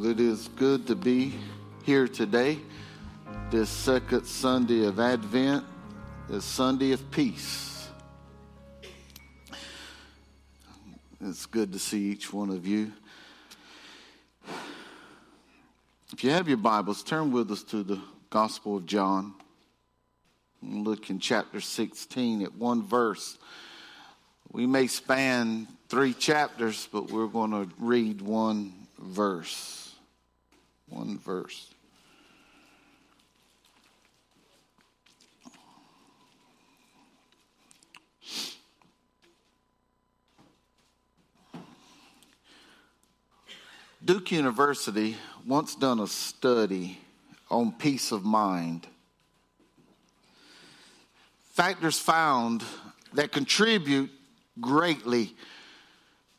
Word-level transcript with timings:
Well, 0.00 0.08
it 0.08 0.18
is 0.18 0.48
good 0.56 0.86
to 0.86 0.96
be 0.96 1.34
here 1.84 2.08
today, 2.08 2.58
this 3.50 3.68
second 3.68 4.24
Sunday 4.24 4.86
of 4.86 4.98
Advent, 4.98 5.62
this 6.26 6.42
Sunday 6.42 6.92
of 6.92 7.10
peace. 7.10 7.86
It's 11.20 11.44
good 11.44 11.74
to 11.74 11.78
see 11.78 12.00
each 12.12 12.32
one 12.32 12.48
of 12.48 12.66
you. 12.66 12.92
If 16.14 16.24
you 16.24 16.30
have 16.30 16.48
your 16.48 16.56
Bibles, 16.56 17.02
turn 17.02 17.30
with 17.30 17.50
us 17.50 17.62
to 17.64 17.82
the 17.82 18.00
Gospel 18.30 18.78
of 18.78 18.86
John. 18.86 19.34
Look 20.62 21.10
in 21.10 21.18
chapter 21.18 21.60
16 21.60 22.40
at 22.40 22.54
one 22.54 22.86
verse. 22.86 23.36
We 24.50 24.64
may 24.66 24.86
span 24.86 25.68
three 25.90 26.14
chapters, 26.14 26.88
but 26.90 27.10
we're 27.10 27.26
going 27.26 27.50
to 27.50 27.68
read 27.78 28.22
one 28.22 28.72
verse. 28.98 29.79
One 30.90 31.18
verse. 31.18 31.72
Duke 44.04 44.32
University 44.32 45.16
once 45.46 45.76
done 45.76 46.00
a 46.00 46.06
study 46.08 46.98
on 47.48 47.70
peace 47.70 48.10
of 48.10 48.24
mind. 48.24 48.86
Factors 51.52 51.98
found 51.98 52.64
that 53.12 53.30
contribute 53.30 54.10
greatly 54.60 55.36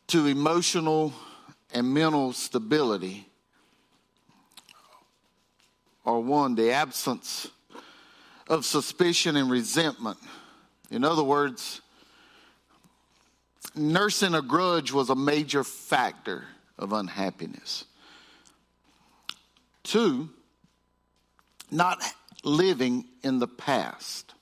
to 0.07 0.26
emotional 0.26 1.13
and 1.73 1.93
mental 1.93 2.34
stability 2.34 3.30
are 6.05 6.20
one, 6.20 6.55
the 6.55 6.72
absence 6.72 7.48
of 8.48 8.66
suspicion 8.66 9.35
and 9.35 9.49
resentment. 9.49 10.18
In 10.90 11.04
other 11.04 11.24
words, 11.24 11.82
nursing 13.76 14.34
a 14.34 14.41
grudge 14.41 14.91
was 14.91 15.10
a 15.10 15.16
major 15.16 15.63
factor 15.63 16.43
of 16.77 16.93
unhappiness. 16.93 17.85
Two, 19.84 20.30
not 21.70 22.04
living 22.43 23.05
in 23.24 23.40
the 23.40 23.48
past. 23.48 24.34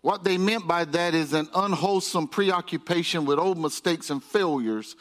What 0.00 0.24
they 0.24 0.38
meant 0.38 0.66
by 0.66 0.84
that 0.84 1.14
is 1.14 1.32
an 1.32 1.48
unwholesome 1.54 2.28
preoccupation 2.28 3.24
with 3.24 3.38
old 3.38 3.58
mistakes 3.58 4.10
and 4.10 4.22
failures 4.22 4.96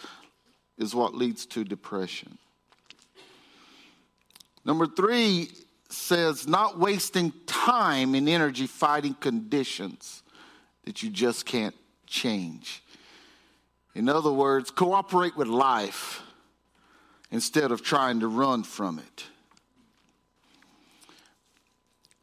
is 0.77 0.93
what 0.93 1.15
leads 1.15 1.45
to 1.47 1.63
depression. 1.63 2.37
Number 4.65 4.87
three 4.87 5.49
says 5.89 6.47
not 6.47 6.79
wasting 6.79 7.31
time 7.45 8.15
and 8.15 8.27
energy 8.27 8.65
fighting 8.67 9.13
conditions 9.13 10.23
that 10.83 11.03
you 11.03 11.09
just 11.09 11.45
can't 11.45 11.75
change. 12.07 12.83
In 13.93 14.09
other 14.09 14.31
words, 14.31 14.71
cooperate 14.71 15.37
with 15.37 15.47
life 15.47 16.21
instead 17.31 17.71
of 17.71 17.81
trying 17.81 18.19
to 18.19 18.27
run 18.27 18.63
from 18.63 18.99
it. 18.99 19.23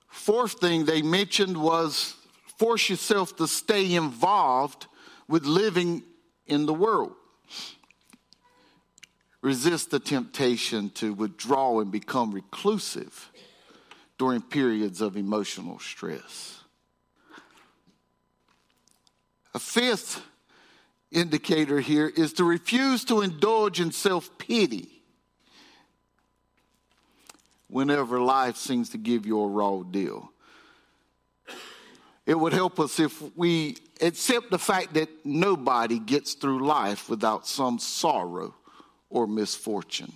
Fourth 0.09 0.61
thing 0.61 0.85
they 0.85 1.03
mentioned 1.03 1.57
was 1.57 2.15
force 2.59 2.89
yourself 2.89 3.37
to 3.37 3.49
stay 3.49 3.95
involved 3.95 4.87
with 5.29 5.45
living 5.45 6.03
in 6.47 6.67
the 6.67 6.75
world 6.75 7.15
resist 9.43 9.91
the 9.91 9.99
temptation 9.99 10.89
to 10.91 11.13
withdraw 11.13 11.81
and 11.81 11.91
become 11.91 12.33
reclusive 12.33 13.31
during 14.17 14.41
periods 14.41 15.01
of 15.01 15.17
emotional 15.17 15.81
stress. 15.81 16.61
A 19.53 19.59
fifth 19.59 20.23
indicator 21.11 21.81
here 21.81 22.09
is 22.09 22.33
to 22.35 22.45
refuse 22.45 23.05
to 23.05 23.21
indulge 23.21 23.81
in 23.81 23.91
self 23.93 24.39
pity 24.39 25.03
whenever 27.69 28.21
life 28.21 28.57
seems 28.57 28.91
to 28.91 28.99
give 28.99 29.27
you 29.27 29.41
a 29.41 29.49
raw 29.49 29.83
deal. 29.83 30.31
It 32.25 32.39
would 32.39 32.53
help 32.53 32.79
us 32.79 33.01
if 33.01 33.21
we 33.37 33.77
accept 34.01 34.51
the 34.51 34.59
fact 34.59 34.95
that 34.95 35.09
nobody 35.25 35.99
gets 35.99 36.35
through 36.35 36.65
life 36.65 37.11
without 37.11 37.47
some 37.47 37.79
sorrow 37.81 38.55
or 39.13 39.27
misfortune. 39.27 40.13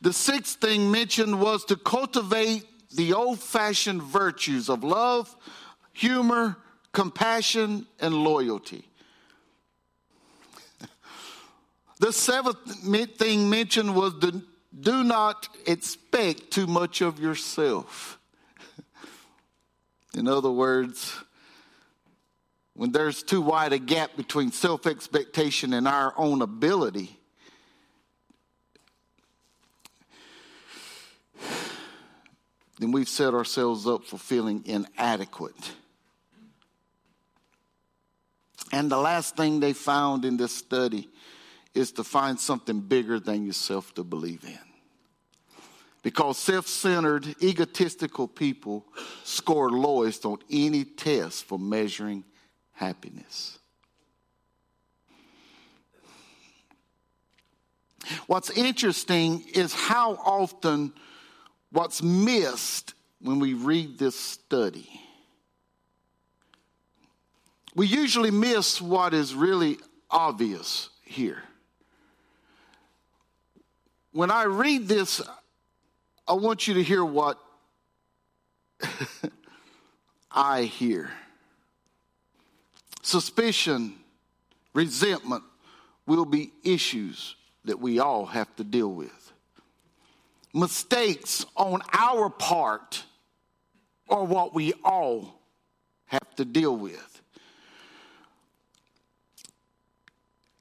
The 0.00 0.12
sixth 0.12 0.60
thing 0.60 0.90
mentioned 0.90 1.40
was 1.40 1.64
to 1.66 1.76
cultivate 1.76 2.64
the 2.94 3.12
old 3.12 3.40
fashioned 3.40 4.02
virtues 4.02 4.70
of 4.70 4.82
love, 4.82 5.36
humor, 5.92 6.56
compassion, 6.92 7.86
and 8.00 8.14
loyalty. 8.14 8.84
The 11.98 12.12
seventh 12.12 13.18
thing 13.18 13.50
mentioned 13.50 13.94
was 13.94 14.14
to 14.20 14.42
do 14.78 15.04
not 15.04 15.48
expect 15.66 16.50
too 16.50 16.66
much 16.66 17.02
of 17.02 17.20
yourself. 17.20 18.18
In 20.14 20.26
other 20.26 20.50
words, 20.50 21.14
when 22.74 22.92
there's 22.92 23.22
too 23.22 23.40
wide 23.40 23.72
a 23.72 23.78
gap 23.78 24.16
between 24.16 24.52
self 24.52 24.86
expectation 24.86 25.72
and 25.72 25.86
our 25.88 26.14
own 26.16 26.42
ability, 26.42 27.18
then 32.78 32.92
we've 32.92 33.08
set 33.08 33.34
ourselves 33.34 33.86
up 33.86 34.04
for 34.04 34.18
feeling 34.18 34.62
inadequate. 34.66 35.72
And 38.72 38.90
the 38.90 38.98
last 38.98 39.36
thing 39.36 39.60
they 39.60 39.72
found 39.72 40.24
in 40.24 40.36
this 40.36 40.56
study 40.56 41.08
is 41.74 41.92
to 41.92 42.04
find 42.04 42.38
something 42.38 42.80
bigger 42.80 43.18
than 43.18 43.44
yourself 43.44 43.92
to 43.94 44.04
believe 44.04 44.44
in. 44.44 44.58
Because 46.02 46.38
self 46.38 46.66
centered, 46.66 47.26
egotistical 47.42 48.26
people 48.26 48.86
score 49.24 49.70
lowest 49.70 50.24
on 50.24 50.38
any 50.50 50.84
test 50.84 51.44
for 51.44 51.58
measuring 51.58 52.24
happiness. 52.80 53.58
What's 58.26 58.48
interesting 58.48 59.44
is 59.54 59.74
how 59.74 60.14
often 60.14 60.94
what's 61.70 62.02
missed 62.02 62.94
when 63.20 63.38
we 63.38 63.52
read 63.52 63.98
this 63.98 64.18
study. 64.18 64.88
We 67.74 67.86
usually 67.86 68.30
miss 68.30 68.80
what 68.80 69.12
is 69.12 69.34
really 69.34 69.76
obvious 70.10 70.88
here. 71.04 71.42
When 74.12 74.30
I 74.30 74.44
read 74.44 74.88
this, 74.88 75.20
I 76.26 76.32
want 76.32 76.66
you 76.66 76.74
to 76.74 76.82
hear 76.82 77.04
what 77.04 77.38
I 80.32 80.62
hear. 80.62 81.10
Suspicion, 83.02 83.94
resentment 84.74 85.42
will 86.06 86.24
be 86.24 86.52
issues 86.64 87.36
that 87.64 87.78
we 87.78 87.98
all 87.98 88.26
have 88.26 88.54
to 88.56 88.64
deal 88.64 88.92
with. 88.92 89.32
Mistakes 90.52 91.46
on 91.56 91.80
our 91.92 92.28
part 92.28 93.04
are 94.08 94.24
what 94.24 94.54
we 94.54 94.72
all 94.84 95.40
have 96.06 96.34
to 96.36 96.44
deal 96.44 96.76
with. 96.76 97.22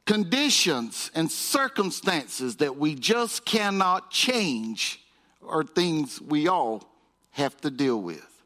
Conditions 0.06 1.12
and 1.14 1.32
circumstances 1.32 2.58
that 2.58 2.78
we 2.78 2.96
just 2.96 3.46
cannot 3.46 4.12
change 4.12 5.02
are 5.48 5.64
things 5.64 6.22
we 6.22 6.48
all 6.48 6.84
have 7.32 7.60
to 7.62 7.70
deal 7.70 8.02
with. 8.02 8.39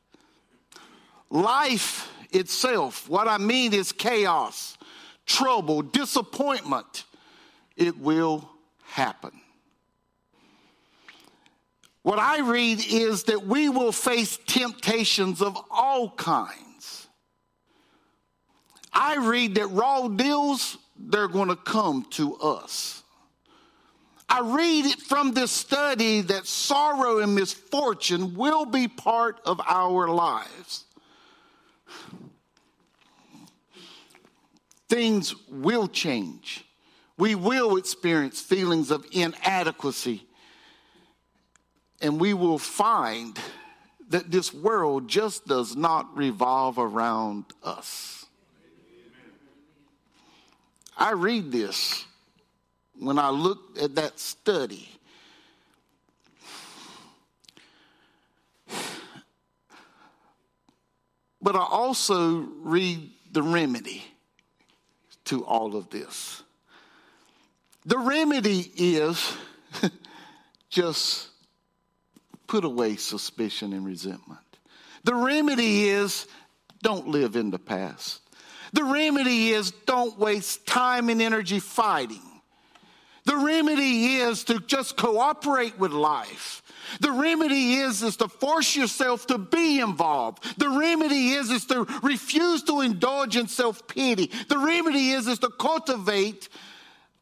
Life 1.33 2.11
itself. 2.31 3.09
What 3.09 3.27
I 3.27 3.39
mean 3.39 3.73
is 3.73 3.91
chaos, 3.91 4.77
trouble, 5.25 5.81
disappointment. 5.81 7.05
It 7.75 7.97
will 7.97 8.47
happen. 8.83 9.31
What 12.03 12.19
I 12.19 12.41
read 12.41 12.85
is 12.87 13.23
that 13.23 13.47
we 13.47 13.67
will 13.67 13.91
face 13.91 14.37
temptations 14.45 15.41
of 15.41 15.57
all 15.71 16.11
kinds. 16.11 17.07
I 18.93 19.15
read 19.15 19.55
that 19.55 19.71
raw 19.71 20.07
deals, 20.09 20.77
they're 20.95 21.27
going 21.27 21.49
to 21.49 21.55
come 21.55 22.05
to 22.11 22.35
us. 22.35 23.01
I 24.29 24.41
read 24.41 24.85
it 24.85 24.99
from 25.01 25.31
this 25.31 25.51
study 25.51 26.21
that 26.21 26.45
sorrow 26.45 27.17
and 27.19 27.33
misfortune 27.33 28.35
will 28.35 28.65
be 28.65 28.87
part 28.87 29.39
of 29.45 29.59
our 29.67 30.09
lives. 30.09 30.85
Things 34.93 35.33
will 35.49 35.87
change. 35.87 36.63
We 37.17 37.33
will 37.33 37.77
experience 37.77 38.39
feelings 38.39 38.91
of 38.91 39.03
inadequacy. 39.11 40.23
And 41.99 42.19
we 42.19 42.35
will 42.35 42.59
find 42.59 43.39
that 44.09 44.29
this 44.29 44.53
world 44.53 45.07
just 45.07 45.47
does 45.47 45.75
not 45.75 46.15
revolve 46.15 46.77
around 46.77 47.45
us. 47.63 48.27
I 50.95 51.13
read 51.13 51.51
this 51.51 52.05
when 52.99 53.17
I 53.17 53.31
look 53.31 53.79
at 53.81 53.95
that 53.95 54.19
study. 54.19 54.87
But 61.41 61.55
I 61.55 61.65
also 61.67 62.47
read 62.61 63.09
the 63.31 63.41
remedy 63.41 64.03
to 65.25 65.43
all 65.45 65.75
of 65.75 65.89
this. 65.89 66.43
The 67.85 67.97
remedy 67.97 68.71
is 68.75 69.35
just 70.69 71.29
put 72.47 72.63
away 72.63 72.95
suspicion 72.95 73.73
and 73.73 73.85
resentment. 73.85 74.39
The 75.03 75.15
remedy 75.15 75.89
is 75.89 76.27
don't 76.81 77.07
live 77.07 77.35
in 77.35 77.49
the 77.51 77.59
past. 77.59 78.21
The 78.73 78.83
remedy 78.83 79.49
is 79.49 79.71
don't 79.85 80.17
waste 80.17 80.65
time 80.65 81.09
and 81.09 81.21
energy 81.21 81.59
fighting. 81.59 82.32
The 83.25 83.37
remedy 83.37 84.15
is 84.15 84.43
to 84.45 84.59
just 84.59 84.97
cooperate 84.97 85.79
with 85.79 85.91
life. 85.91 86.61
The 86.99 87.11
remedy 87.11 87.75
is, 87.75 88.03
is 88.03 88.17
to 88.17 88.27
force 88.27 88.75
yourself 88.75 89.27
to 89.27 89.37
be 89.37 89.79
involved. 89.79 90.59
The 90.59 90.69
remedy 90.69 91.29
is, 91.29 91.49
is 91.49 91.65
to 91.67 91.85
refuse 92.03 92.63
to 92.63 92.81
indulge 92.81 93.37
in 93.37 93.47
self-pity. 93.47 94.29
The 94.49 94.57
remedy 94.57 95.11
is, 95.11 95.27
is 95.27 95.39
to 95.39 95.49
cultivate 95.49 96.49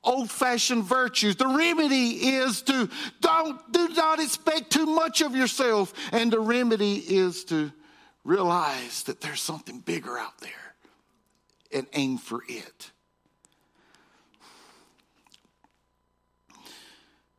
old-fashioned 0.04 0.84
virtues. 0.84 1.36
The 1.36 1.48
remedy 1.48 2.10
is 2.10 2.64
to 2.64 2.90
don't 3.20 3.72
do 3.72 3.90
not 3.90 4.20
expect 4.20 4.72
too 4.72 4.88
much 4.88 5.22
of 5.22 5.36
yourself. 5.36 5.94
And 6.12 6.32
the 6.32 6.40
remedy 6.40 6.96
is 6.96 7.46
to 7.46 7.72
realize 8.24 9.04
that 9.04 9.22
there's 9.22 9.42
something 9.42 9.80
bigger 9.80 10.18
out 10.18 10.40
there 10.40 10.76
and 11.72 11.86
aim 11.94 12.18
for 12.18 12.42
it. 12.48 12.92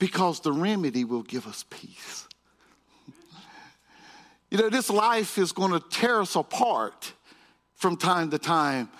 Because 0.02 0.40
the 0.40 0.50
remedy 0.50 1.04
will 1.04 1.22
give 1.22 1.46
us 1.46 1.64
peace. 1.70 2.26
You 4.50 4.58
know, 4.58 4.68
this 4.68 4.90
life 4.90 5.38
is 5.38 5.52
going 5.52 5.70
to 5.70 5.80
tear 5.88 6.20
us 6.20 6.36
apart 6.36 7.14
from 7.76 7.96
time 7.96 8.30
to 8.32 8.38
time, 8.38 8.90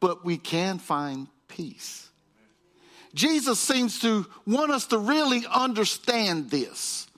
but 0.00 0.24
we 0.24 0.38
can 0.38 0.78
find 0.78 1.26
peace. 1.48 2.08
Jesus 3.12 3.58
seems 3.58 4.00
to 4.00 4.24
want 4.46 4.70
us 4.70 4.86
to 4.86 4.98
really 4.98 5.44
understand 5.52 6.48
this. 6.48 7.08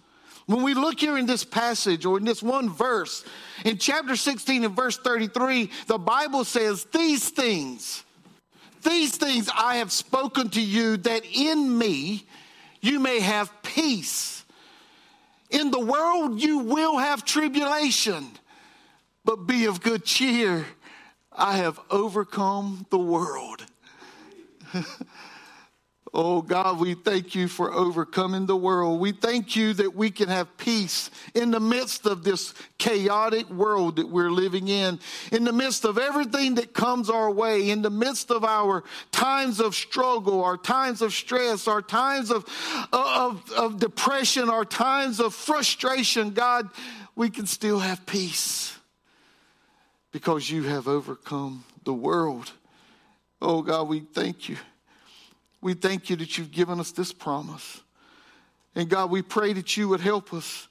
When 0.46 0.62
we 0.62 0.74
look 0.74 0.98
here 0.98 1.18
in 1.18 1.26
this 1.26 1.44
passage 1.44 2.04
or 2.04 2.16
in 2.16 2.24
this 2.24 2.42
one 2.42 2.68
verse, 2.68 3.24
in 3.64 3.78
chapter 3.78 4.16
16 4.16 4.64
and 4.64 4.74
verse 4.74 4.96
33, 4.96 5.70
the 5.86 5.98
Bible 5.98 6.44
says, 6.44 6.84
These 6.92 7.28
things, 7.28 8.02
these 8.82 9.16
things 9.16 9.48
I 9.54 9.76
have 9.76 9.92
spoken 9.92 10.48
to 10.50 10.60
you 10.60 10.96
that 10.98 11.24
in 11.24 11.76
me 11.76 12.26
you 12.80 13.00
may 13.00 13.20
have 13.20 13.50
peace. 13.62 14.44
In 15.50 15.70
the 15.70 15.80
world 15.80 16.40
you 16.40 16.58
will 16.58 16.98
have 16.98 17.24
tribulation, 17.24 18.26
but 19.24 19.46
be 19.46 19.66
of 19.66 19.80
good 19.80 20.04
cheer. 20.04 20.66
I 21.32 21.56
have 21.58 21.78
overcome 21.90 22.86
the 22.90 22.98
world. 22.98 23.64
Oh 26.14 26.40
God, 26.40 26.80
we 26.80 26.94
thank 26.94 27.34
you 27.34 27.48
for 27.48 27.72
overcoming 27.72 28.46
the 28.46 28.56
world. 28.56 28.98
We 28.98 29.12
thank 29.12 29.54
you 29.56 29.74
that 29.74 29.94
we 29.94 30.10
can 30.10 30.28
have 30.28 30.56
peace 30.56 31.10
in 31.34 31.50
the 31.50 31.60
midst 31.60 32.06
of 32.06 32.24
this 32.24 32.54
chaotic 32.78 33.48
world 33.50 33.96
that 33.96 34.08
we're 34.08 34.30
living 34.30 34.68
in, 34.68 35.00
in 35.32 35.44
the 35.44 35.52
midst 35.52 35.84
of 35.84 35.98
everything 35.98 36.54
that 36.54 36.72
comes 36.72 37.10
our 37.10 37.30
way, 37.30 37.68
in 37.68 37.82
the 37.82 37.90
midst 37.90 38.30
of 38.30 38.42
our 38.42 38.84
times 39.12 39.60
of 39.60 39.74
struggle, 39.74 40.42
our 40.42 40.56
times 40.56 41.02
of 41.02 41.12
stress, 41.12 41.68
our 41.68 41.82
times 41.82 42.30
of, 42.30 42.46
of, 42.92 43.52
of 43.52 43.78
depression, 43.78 44.48
our 44.48 44.64
times 44.64 45.20
of 45.20 45.34
frustration. 45.34 46.30
God, 46.30 46.70
we 47.16 47.28
can 47.28 47.46
still 47.46 47.80
have 47.80 48.06
peace 48.06 48.78
because 50.10 50.50
you 50.50 50.62
have 50.62 50.88
overcome 50.88 51.64
the 51.84 51.92
world. 51.92 52.50
Oh 53.42 53.60
God, 53.60 53.88
we 53.88 54.00
thank 54.00 54.48
you. 54.48 54.56
We 55.60 55.74
thank 55.74 56.10
you 56.10 56.16
that 56.16 56.38
you've 56.38 56.52
given 56.52 56.80
us 56.80 56.92
this 56.92 57.12
promise. 57.12 57.82
And 58.74 58.88
God, 58.88 59.10
we 59.10 59.22
pray 59.22 59.52
that 59.54 59.76
you 59.76 59.88
would 59.88 60.00
help 60.00 60.32
us. 60.32 60.68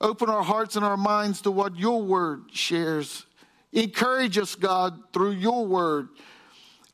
Open 0.00 0.28
our 0.28 0.42
hearts 0.42 0.76
and 0.76 0.84
our 0.84 0.96
minds 0.96 1.40
to 1.42 1.50
what 1.50 1.76
your 1.76 2.02
word 2.02 2.44
shares. 2.52 3.26
Encourage 3.72 4.38
us, 4.38 4.54
God, 4.54 5.12
through 5.12 5.32
your 5.32 5.66
word. 5.66 6.08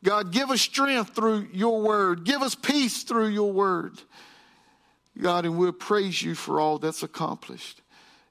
God, 0.02 0.32
give 0.32 0.50
us 0.50 0.60
strength 0.62 1.14
through 1.14 1.48
your 1.52 1.82
word. 1.82 2.24
Give 2.24 2.42
us 2.42 2.54
peace 2.54 3.02
through 3.02 3.28
your 3.28 3.52
word. 3.52 4.00
God, 5.20 5.44
and 5.44 5.58
we'll 5.58 5.72
praise 5.72 6.22
you 6.22 6.34
for 6.34 6.58
all 6.58 6.78
that's 6.78 7.02
accomplished. 7.02 7.82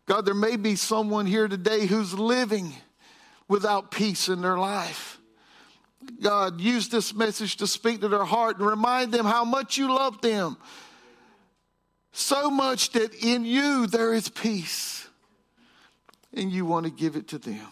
God, 0.06 0.25
there 0.25 0.33
may 0.33 0.57
be 0.57 0.75
someone 0.75 1.25
here 1.25 1.48
today 1.48 1.86
who's 1.86 2.13
living 2.13 2.74
without 3.48 3.92
peace 3.92 4.28
in 4.28 4.42
their 4.42 4.57
life. 4.57 5.20
God, 6.21 6.62
use 6.62 6.89
this 6.89 7.13
message 7.13 7.57
to 7.57 7.68
speak 7.68 8.01
to 8.01 8.07
their 8.07 8.25
heart 8.25 8.57
and 8.59 8.68
remind 8.68 9.12
them 9.12 9.25
how 9.25 9.44
much 9.44 9.77
you 9.77 9.94
love 9.94 10.21
them. 10.21 10.57
So 12.12 12.50
much 12.50 12.92
that 12.92 13.13
in 13.15 13.45
you 13.45 13.88
there 13.88 14.13
is 14.13 14.30
peace, 14.30 15.07
and 16.33 16.51
you 16.51 16.65
want 16.65 16.86
to 16.86 16.92
give 16.92 17.15
it 17.15 17.27
to 17.30 17.38
them. 17.38 17.68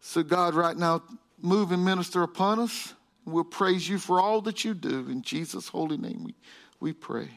So, 0.00 0.22
God, 0.22 0.54
right 0.54 0.76
now, 0.76 1.02
move 1.40 1.72
and 1.72 1.84
minister 1.84 2.22
upon 2.22 2.58
us. 2.58 2.94
We'll 3.26 3.44
praise 3.44 3.88
you 3.88 3.98
for 3.98 4.20
all 4.20 4.40
that 4.42 4.64
you 4.64 4.74
do. 4.74 5.08
In 5.08 5.22
Jesus' 5.22 5.68
holy 5.68 5.96
name, 5.96 6.24
we, 6.24 6.34
we 6.80 6.92
pray. 6.92 7.28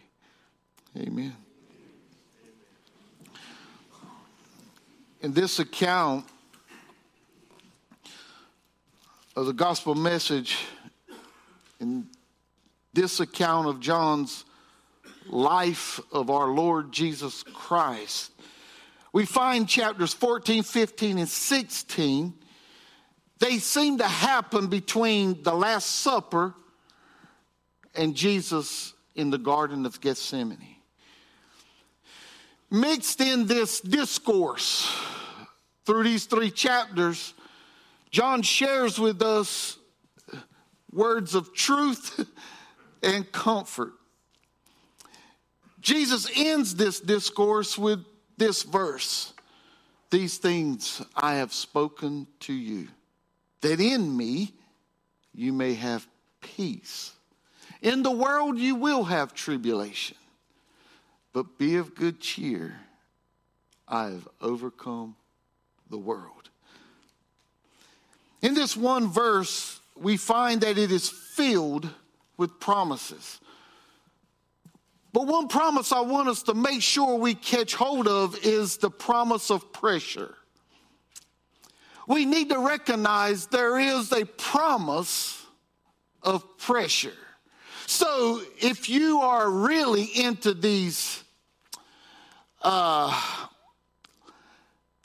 Amen. 0.97 1.35
In 5.21 5.33
this 5.33 5.59
account, 5.59 6.25
of 9.37 9.45
the 9.45 9.53
gospel 9.53 9.93
message 9.93 10.57
in 11.79 12.07
this 12.91 13.19
account 13.19 13.67
of 13.67 13.79
John's 13.79 14.43
life 15.27 15.99
of 16.11 16.31
our 16.31 16.47
Lord 16.47 16.91
Jesus 16.91 17.43
Christ, 17.43 18.31
we 19.13 19.27
find 19.27 19.69
chapters 19.69 20.11
14, 20.11 20.63
15, 20.63 21.19
and 21.19 21.29
16. 21.29 22.33
They 23.37 23.59
seem 23.59 23.99
to 23.99 24.07
happen 24.07 24.69
between 24.69 25.43
the 25.43 25.53
Last 25.53 25.85
Supper 25.97 26.55
and 27.93 28.15
Jesus 28.15 28.95
in 29.13 29.29
the 29.29 29.37
Garden 29.37 29.85
of 29.85 30.01
Gethsemane. 30.01 30.77
Mixed 32.71 33.21
in 33.21 33.45
this 33.45 33.81
discourse 33.81 34.91
through 35.85 36.05
these 36.05 36.25
three 36.25 36.49
chapters 36.49 37.35
John 38.11 38.41
shares 38.41 38.99
with 38.99 39.21
us 39.21 39.77
words 40.91 41.35
of 41.35 41.53
truth 41.53 42.27
and 43.03 43.31
comfort. 43.31 43.93
Jesus 45.79 46.29
ends 46.35 46.75
this 46.75 46.99
discourse 46.99 47.77
with 47.77 48.03
this 48.37 48.63
verse 48.63 49.33
These 50.09 50.37
things 50.37 51.01
I 51.15 51.35
have 51.35 51.53
spoken 51.53 52.27
to 52.41 52.53
you, 52.53 52.87
that 53.61 53.79
in 53.79 54.15
me 54.15 54.53
you 55.33 55.51
may 55.51 55.73
have 55.73 56.07
peace. 56.41 57.13
In 57.81 58.03
the 58.03 58.11
world 58.11 58.57
you 58.57 58.75
will 58.75 59.03
have 59.03 59.33
tribulation, 59.33 60.17
but 61.33 61.57
be 61.57 61.75
of 61.75 61.93
good 61.93 62.19
cheer. 62.19 62.79
I 63.87 64.05
have 64.05 64.27
overcome 64.41 65.15
the 65.89 65.97
world. 65.97 66.36
In 68.41 68.53
this 68.53 68.77
one 68.77 69.07
verse, 69.07 69.79
we 69.95 70.17
find 70.17 70.61
that 70.61 70.77
it 70.77 70.91
is 70.91 71.09
filled 71.09 71.89
with 72.37 72.59
promises. 72.59 73.39
But 75.13 75.25
one 75.25 75.47
promise 75.47 75.91
I 75.91 76.01
want 76.01 76.29
us 76.29 76.43
to 76.43 76.53
make 76.53 76.81
sure 76.81 77.17
we 77.17 77.33
catch 77.33 77.73
hold 77.73 78.07
of 78.07 78.37
is 78.45 78.77
the 78.77 78.91
promise 78.91 79.49
of 79.49 79.73
pressure. 79.73 80.35
We 82.07 82.25
need 82.25 82.49
to 82.49 82.59
recognize 82.59 83.47
there 83.47 83.79
is 83.79 84.11
a 84.11 84.25
promise 84.25 85.45
of 86.21 86.57
pressure. 86.57 87.17
So 87.87 88.41
if 88.59 88.89
you 88.89 89.21
are 89.21 89.49
really 89.49 90.03
into 90.03 90.53
these 90.53 91.23
uh, 92.61 93.19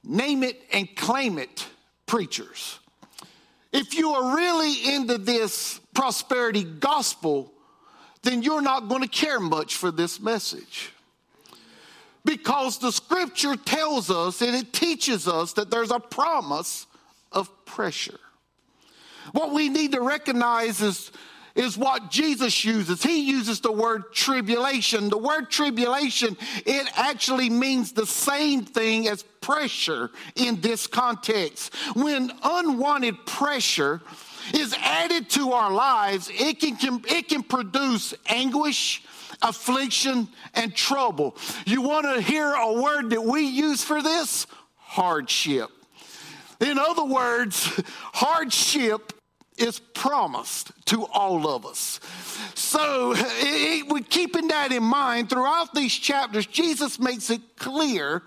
name 0.05 0.43
it 0.43 0.61
and 0.73 0.95
claim 0.95 1.39
it 1.39 1.67
preachers, 2.07 2.81
if 3.73 3.95
you 3.95 4.11
are 4.11 4.37
really 4.37 4.95
into 4.95 5.19
this 5.19 5.81
prosperity 5.95 6.65
gospel, 6.65 7.53
then 8.23 8.43
you're 8.43 8.63
not 8.63 8.89
going 8.89 9.03
to 9.03 9.09
care 9.09 9.41
much 9.41 9.77
for 9.77 9.91
this 9.91 10.21
message. 10.21 10.93
Because 12.25 12.79
the 12.79 12.93
scripture 12.93 13.57
tells 13.57 14.11
us 14.11 14.43
and 14.43 14.55
it 14.55 14.73
teaches 14.73 15.27
us 15.27 15.55
that 15.55 15.71
there's 15.71 15.91
a 15.91 15.99
promise 15.99 16.87
of 17.33 17.65
pressure. 17.65 18.21
What 19.33 19.53
we 19.53 19.69
need 19.69 19.93
to 19.93 20.01
recognize 20.01 20.81
is, 20.81 21.11
is 21.55 21.77
what 21.77 22.11
Jesus 22.11 22.65
uses. 22.65 23.03
He 23.03 23.31
uses 23.31 23.61
the 23.61 23.73
word 23.73 24.13
tribulation. 24.13 25.09
The 25.09 25.19
word 25.19 25.51
tribulation, 25.51 26.37
it 26.65 26.89
actually 26.97 27.51
means 27.51 27.93
the 27.93 28.07
same 28.07 28.65
thing 28.65 29.09
as 29.09 29.23
pressure 29.41 30.11
in 30.35 30.61
this 30.61 30.87
context. 30.87 31.75
When 31.95 32.33
unwanted 32.43 33.27
pressure 33.27 34.01
is 34.55 34.75
added 34.81 35.29
to 35.31 35.53
our 35.53 35.73
lives, 35.73 36.31
it 36.33 36.61
can, 36.61 37.03
it 37.09 37.29
can 37.29 37.43
produce 37.43 38.15
anguish, 38.27 39.03
affliction, 39.43 40.29
and 40.55 40.75
trouble. 40.75 41.37
You 41.67 41.83
want 41.83 42.07
to 42.07 42.21
hear 42.21 42.53
a 42.53 42.81
word 42.81 43.11
that 43.11 43.23
we 43.23 43.43
use 43.43 43.83
for 43.83 44.03
this? 44.03 44.47
Hardship. 44.77 45.71
In 46.61 46.79
other 46.79 47.05
words, 47.05 47.65
hardship 48.13 49.13
is 49.59 49.79
promised 49.79 50.73
to 50.87 51.07
all 51.07 51.47
of 51.49 51.67
us. 51.67 52.01
So, 52.55 53.13
it, 53.15 53.91
it, 53.91 54.11
keeping 54.11 54.49
that 54.49 54.73
in 54.73 54.83
mind, 54.83 55.31
throughout 55.31 55.75
these 55.75 55.93
chapters, 55.93 56.47
Jesus 56.47 56.99
makes 56.99 57.31
it 57.31 57.41
clear 57.57 58.23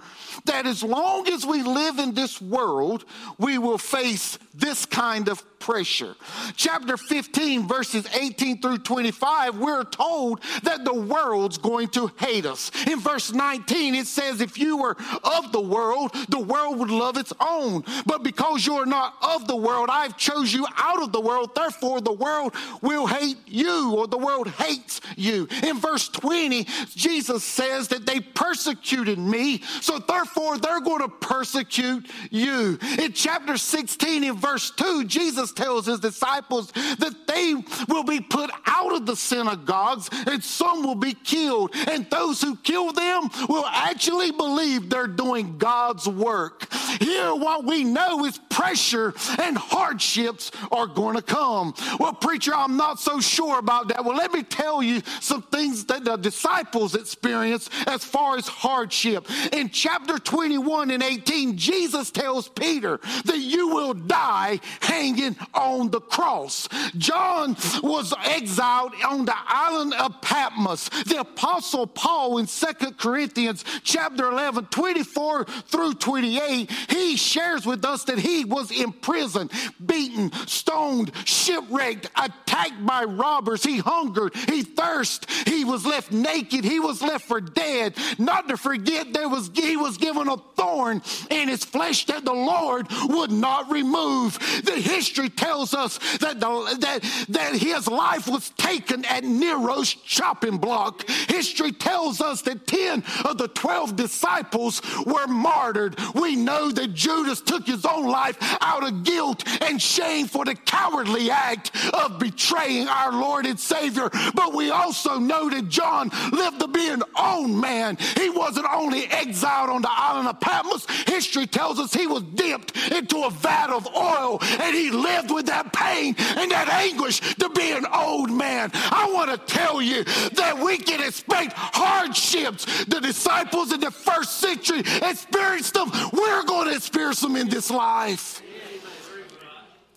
that 0.45 0.65
as 0.65 0.83
long 0.83 1.27
as 1.29 1.45
we 1.45 1.63
live 1.63 1.99
in 1.99 2.13
this 2.13 2.41
world, 2.41 3.05
we 3.37 3.57
will 3.57 3.77
face 3.77 4.37
this 4.53 4.85
kind 4.85 5.27
of 5.27 5.43
pressure. 5.59 6.15
Chapter 6.55 6.95
15, 6.95 7.67
verses 7.67 8.07
18 8.13 8.61
through 8.61 8.77
25, 8.79 9.57
we're 9.57 9.83
told 9.83 10.41
that 10.61 10.85
the 10.85 10.93
world's 10.93 11.57
going 11.57 11.87
to 11.89 12.11
hate 12.19 12.45
us. 12.45 12.69
In 12.85 12.99
verse 12.99 13.33
19, 13.33 13.95
it 13.95 14.05
says, 14.05 14.41
If 14.41 14.59
you 14.59 14.77
were 14.77 14.95
of 15.23 15.51
the 15.51 15.61
world, 15.61 16.13
the 16.29 16.39
world 16.39 16.77
would 16.79 16.91
love 16.91 17.17
its 17.17 17.33
own. 17.39 17.83
But 18.05 18.21
because 18.21 18.65
you 18.65 18.75
are 18.75 18.85
not 18.85 19.15
of 19.21 19.47
the 19.47 19.55
world, 19.55 19.89
I've 19.91 20.17
chose 20.17 20.53
you 20.53 20.67
out 20.77 21.01
of 21.01 21.11
the 21.15 21.21
world. 21.21 21.55
Therefore, 21.55 22.01
the 22.01 22.11
world 22.11 22.53
will 22.81 23.07
hate 23.07 23.37
you, 23.47 23.93
or 23.95 24.05
the 24.05 24.17
world 24.17 24.49
hates 24.49 24.99
you. 25.15 25.47
In 25.63 25.79
verse 25.79 26.09
20, 26.09 26.67
Jesus 26.93 27.41
says 27.41 27.87
that 27.87 28.05
they 28.05 28.19
persecuted 28.19 29.17
me, 29.17 29.61
so 29.79 29.97
therefore 29.97 30.57
they're 30.57 30.81
going 30.81 31.01
to 31.01 31.07
persecute 31.07 32.05
you. 32.31 32.77
In 32.99 33.13
chapter 33.13 33.55
16, 33.57 34.25
in 34.25 34.35
verse 34.35 34.71
2, 34.71 35.05
Jesus 35.05 35.53
tells 35.53 35.85
his 35.85 36.01
disciples 36.01 36.73
that 36.73 37.15
they 37.27 37.55
will 37.87 38.03
be 38.03 38.19
put 38.19 38.51
out 38.65 38.93
of 38.93 39.05
the 39.05 39.15
synagogues 39.15 40.09
and 40.27 40.43
some 40.43 40.83
will 40.83 40.95
be 40.95 41.13
killed. 41.13 41.71
And 41.87 42.09
those 42.09 42.41
who 42.41 42.57
kill 42.57 42.91
them 42.91 43.29
will 43.47 43.65
actually 43.65 44.31
believe 44.31 44.89
they're 44.89 45.07
doing 45.07 45.57
God's 45.57 46.07
work. 46.07 46.67
Here, 46.99 47.33
what 47.33 47.63
we 47.63 47.85
know 47.85 48.25
is 48.25 48.37
pressure 48.49 49.13
and 49.39 49.57
hardships 49.57 50.51
are 50.71 50.87
going 50.87 51.04
to 51.13 51.21
come. 51.21 51.73
Well, 51.99 52.13
preacher, 52.13 52.53
I'm 52.53 52.77
not 52.77 52.99
so 52.99 53.19
sure 53.19 53.59
about 53.59 53.89
that. 53.89 54.03
Well, 54.03 54.17
let 54.17 54.33
me 54.33 54.43
tell 54.43 54.81
you 54.81 55.01
some 55.21 55.41
things 55.43 55.85
that 55.85 56.03
the 56.03 56.17
disciples 56.17 56.95
experienced 56.95 57.71
as 57.87 58.03
far 58.03 58.37
as 58.37 58.47
hardship. 58.47 59.27
In 59.53 59.69
chapter 59.69 60.17
21 60.17 60.91
and 60.91 61.03
18, 61.03 61.57
Jesus 61.57 62.11
tells 62.11 62.49
Peter 62.49 62.99
that 63.25 63.39
you 63.39 63.69
will 63.69 63.93
die 63.93 64.59
hanging 64.81 65.35
on 65.53 65.91
the 65.91 66.01
cross. 66.01 66.67
John 66.97 67.55
was 67.83 68.13
exiled 68.25 68.93
on 69.05 69.25
the 69.25 69.35
island 69.35 69.93
of 69.93 70.21
Patmos. 70.21 70.89
The 71.05 71.21
apostle 71.21 71.87
Paul 71.87 72.37
in 72.37 72.47
Second 72.47 72.97
Corinthians 72.97 73.63
chapter 73.83 74.29
11, 74.29 74.65
24 74.65 75.45
through 75.45 75.93
28, 75.95 76.71
he 76.89 77.15
shares 77.17 77.65
with 77.65 77.83
us 77.85 78.03
that 78.05 78.19
he 78.19 78.45
was 78.45 78.71
in 78.71 78.91
prison, 78.91 79.49
beaten, 79.85 80.31
stoned, 80.47 80.94
shipwrecked, 81.25 82.09
attacked 82.15 82.85
by 82.85 83.03
robbers. 83.03 83.63
He 83.63 83.77
hungered, 83.77 84.35
he 84.35 84.63
thirsted, 84.63 85.29
he 85.47 85.63
was 85.65 85.85
left 85.85 86.11
naked, 86.11 86.63
he 86.63 86.79
was 86.79 87.01
left 87.01 87.25
for 87.25 87.41
dead. 87.41 87.95
Not 88.17 88.47
to 88.49 88.57
forget, 88.57 89.13
there 89.13 89.29
was 89.29 89.49
he 89.53 89.77
was 89.77 89.97
given 89.97 90.27
a 90.27 90.37
thorn 90.55 91.01
in 91.29 91.49
his 91.49 91.63
flesh 91.63 92.05
that 92.05 92.25
the 92.25 92.33
Lord 92.33 92.87
would 93.09 93.31
not 93.31 93.71
remove. 93.71 94.39
The 94.63 94.73
history 94.73 95.29
tells 95.29 95.73
us 95.73 95.97
that, 96.17 96.39
the, 96.39 96.77
that, 96.79 97.25
that 97.29 97.55
his 97.55 97.87
life 97.87 98.27
was 98.27 98.49
taken 98.51 99.05
at 99.05 99.23
Nero's 99.23 99.93
chopping 99.93 100.57
block. 100.57 101.07
History 101.09 101.71
tells 101.71 102.21
us 102.21 102.41
that 102.43 102.67
10 102.67 103.03
of 103.25 103.37
the 103.37 103.47
12 103.49 103.95
disciples 103.95 104.81
were 105.05 105.27
martyred. 105.27 105.99
We 106.13 106.35
know 106.35 106.71
that 106.71 106.93
Judas 106.93 107.41
took 107.41 107.65
his 107.65 107.85
own 107.85 108.07
life 108.07 108.37
out 108.61 108.83
of 108.83 109.03
guilt 109.03 109.43
and 109.61 109.81
shame 109.81 110.27
for 110.27 110.45
the 110.45 110.55
cowardly 110.85 111.29
act 111.31 111.71
of 111.93 112.19
betraying 112.19 112.87
our 112.87 113.11
Lord 113.11 113.45
and 113.45 113.59
Savior. 113.59 114.09
But 114.33 114.53
we 114.53 114.69
also 114.69 115.19
know 115.19 115.49
that 115.49 115.69
John 115.69 116.09
lived 116.31 116.59
to 116.59 116.67
be 116.67 116.89
an 116.89 117.03
own 117.17 117.59
man. 117.59 117.97
He 118.17 118.29
wasn't 118.29 118.67
only 118.71 119.05
exiled 119.07 119.69
on 119.69 119.81
the 119.81 119.91
island 119.91 120.27
of 120.27 120.39
Patmos, 120.39 120.85
history 121.07 121.47
tells 121.47 121.79
us 121.79 121.93
he 121.93 122.07
was 122.07 122.23
dipped 122.23 122.75
into 122.91 123.23
a 123.23 123.29
vat 123.29 123.69
of 123.69 123.87
oil 123.95 124.39
and 124.41 124.75
he 124.75 124.91
lived 124.91 125.31
with 125.31 125.47
that 125.47 125.73
pain 125.73 126.15
and 126.17 126.51
that 126.51 126.69
anguish 126.69 127.19
to 127.35 127.49
be 127.49 127.71
an 127.71 127.85
old 127.93 128.31
man. 128.31 128.69
I 128.73 129.11
want 129.13 129.31
to 129.31 129.53
tell 129.53 129.81
you 129.81 130.03
that 130.03 130.59
we 130.63 130.77
can 130.77 131.01
expect 131.01 131.53
hardships. 131.55 132.85
The 132.85 132.99
disciples 132.99 133.71
in 133.71 133.79
the 133.79 133.91
first 133.91 134.39
century 134.39 134.79
experienced 134.79 135.73
them. 135.73 135.89
We're 136.13 136.43
going 136.43 136.69
to 136.69 136.75
experience 136.75 137.21
them 137.21 137.35
in 137.35 137.49
this 137.49 137.71
life. 137.71 138.41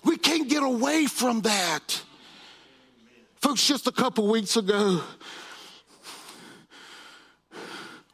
We 0.05 0.17
can't 0.17 0.49
get 0.49 0.62
away 0.62 1.07
from 1.07 1.43
that. 1.43 2.02
Folks, 3.37 3.67
just 3.67 3.87
a 3.87 3.93
couple 3.93 4.28
weeks 4.28 4.57
ago, 4.57 5.00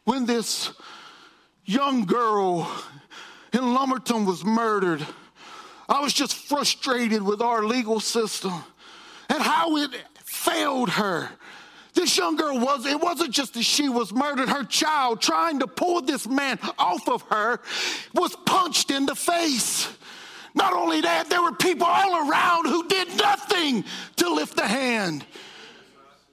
when 0.05 0.27
this 0.27 0.73
young 1.65 2.05
girl 2.05 2.71
in 3.53 3.75
Lumberton 3.75 4.27
was 4.27 4.45
murdered, 4.45 5.07
I 5.89 6.01
was 6.01 6.13
just 6.13 6.35
frustrated 6.35 7.23
with 7.23 7.41
our 7.41 7.65
legal 7.65 8.01
system 8.01 8.53
and 9.29 9.43
how 9.43 9.77
it 9.77 9.91
failed 10.25 10.91
her. 10.91 11.31
This 11.95 12.17
young 12.19 12.37
girl 12.37 12.59
was, 12.59 12.85
it 12.87 13.01
wasn't 13.01 13.31
just 13.31 13.55
that 13.55 13.63
she 13.63 13.89
was 13.89 14.13
murdered, 14.13 14.49
her 14.49 14.65
child 14.65 15.23
trying 15.23 15.61
to 15.61 15.67
pull 15.67 16.03
this 16.03 16.27
man 16.27 16.59
off 16.79 17.09
of 17.09 17.23
her 17.31 17.61
was 18.13 18.37
punched 18.45 18.91
in 18.91 19.07
the 19.07 19.15
face. 19.15 19.89
Not 20.55 20.73
only 20.73 21.01
that, 21.01 21.29
there 21.29 21.43
were 21.43 21.53
people 21.53 21.87
all 21.87 22.31
around 22.31 22.67
who 22.67 22.87
did 22.87 23.09
nothing 23.17 23.85
to 24.17 24.33
lift 24.33 24.59
a 24.61 24.67
hand. 24.67 25.25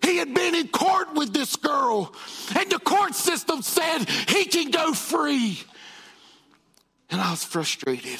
He 0.03 0.17
had 0.17 0.33
been 0.33 0.55
in 0.55 0.67
court 0.67 1.13
with 1.15 1.33
this 1.33 1.55
girl, 1.55 2.13
and 2.55 2.71
the 2.71 2.79
court 2.79 3.15
system 3.15 3.61
said 3.61 4.07
he 4.27 4.45
can 4.45 4.71
go 4.71 4.93
free. 4.93 5.59
And 7.09 7.19
I 7.19 7.31
was 7.31 7.43
frustrated 7.43 8.19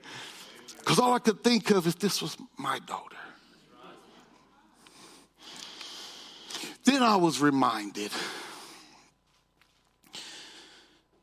because 0.78 0.98
all 0.98 1.12
I 1.14 1.18
could 1.18 1.44
think 1.44 1.70
of 1.70 1.86
is 1.86 1.94
this 1.94 2.20
was 2.20 2.36
my 2.56 2.78
daughter. 2.80 3.16
Then 6.84 7.02
I 7.02 7.16
was 7.16 7.40
reminded 7.40 8.10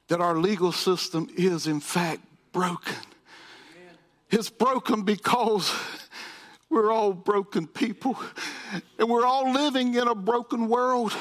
that 0.07 0.21
our 0.21 0.37
legal 0.37 0.71
system 0.71 1.29
is, 1.35 1.67
in 1.67 1.79
fact, 1.79 2.21
broken. 2.51 2.95
It's 4.35 4.49
broken 4.49 5.03
because 5.03 5.71
we're 6.67 6.91
all 6.91 7.13
broken 7.13 7.67
people 7.67 8.17
and 8.97 9.07
we're 9.07 9.27
all 9.27 9.53
living 9.53 9.93
in 9.93 10.07
a 10.07 10.15
broken 10.15 10.69
world. 10.69 11.13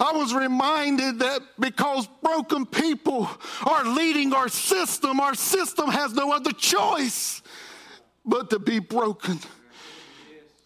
I 0.00 0.10
was 0.10 0.34
reminded 0.34 1.20
that 1.20 1.40
because 1.60 2.08
broken 2.20 2.66
people 2.66 3.30
are 3.64 3.84
leading 3.84 4.32
our 4.32 4.48
system, 4.48 5.20
our 5.20 5.36
system 5.36 5.88
has 5.88 6.12
no 6.12 6.32
other 6.32 6.50
choice 6.50 7.42
but 8.26 8.50
to 8.50 8.58
be 8.58 8.80
broken. 8.80 9.38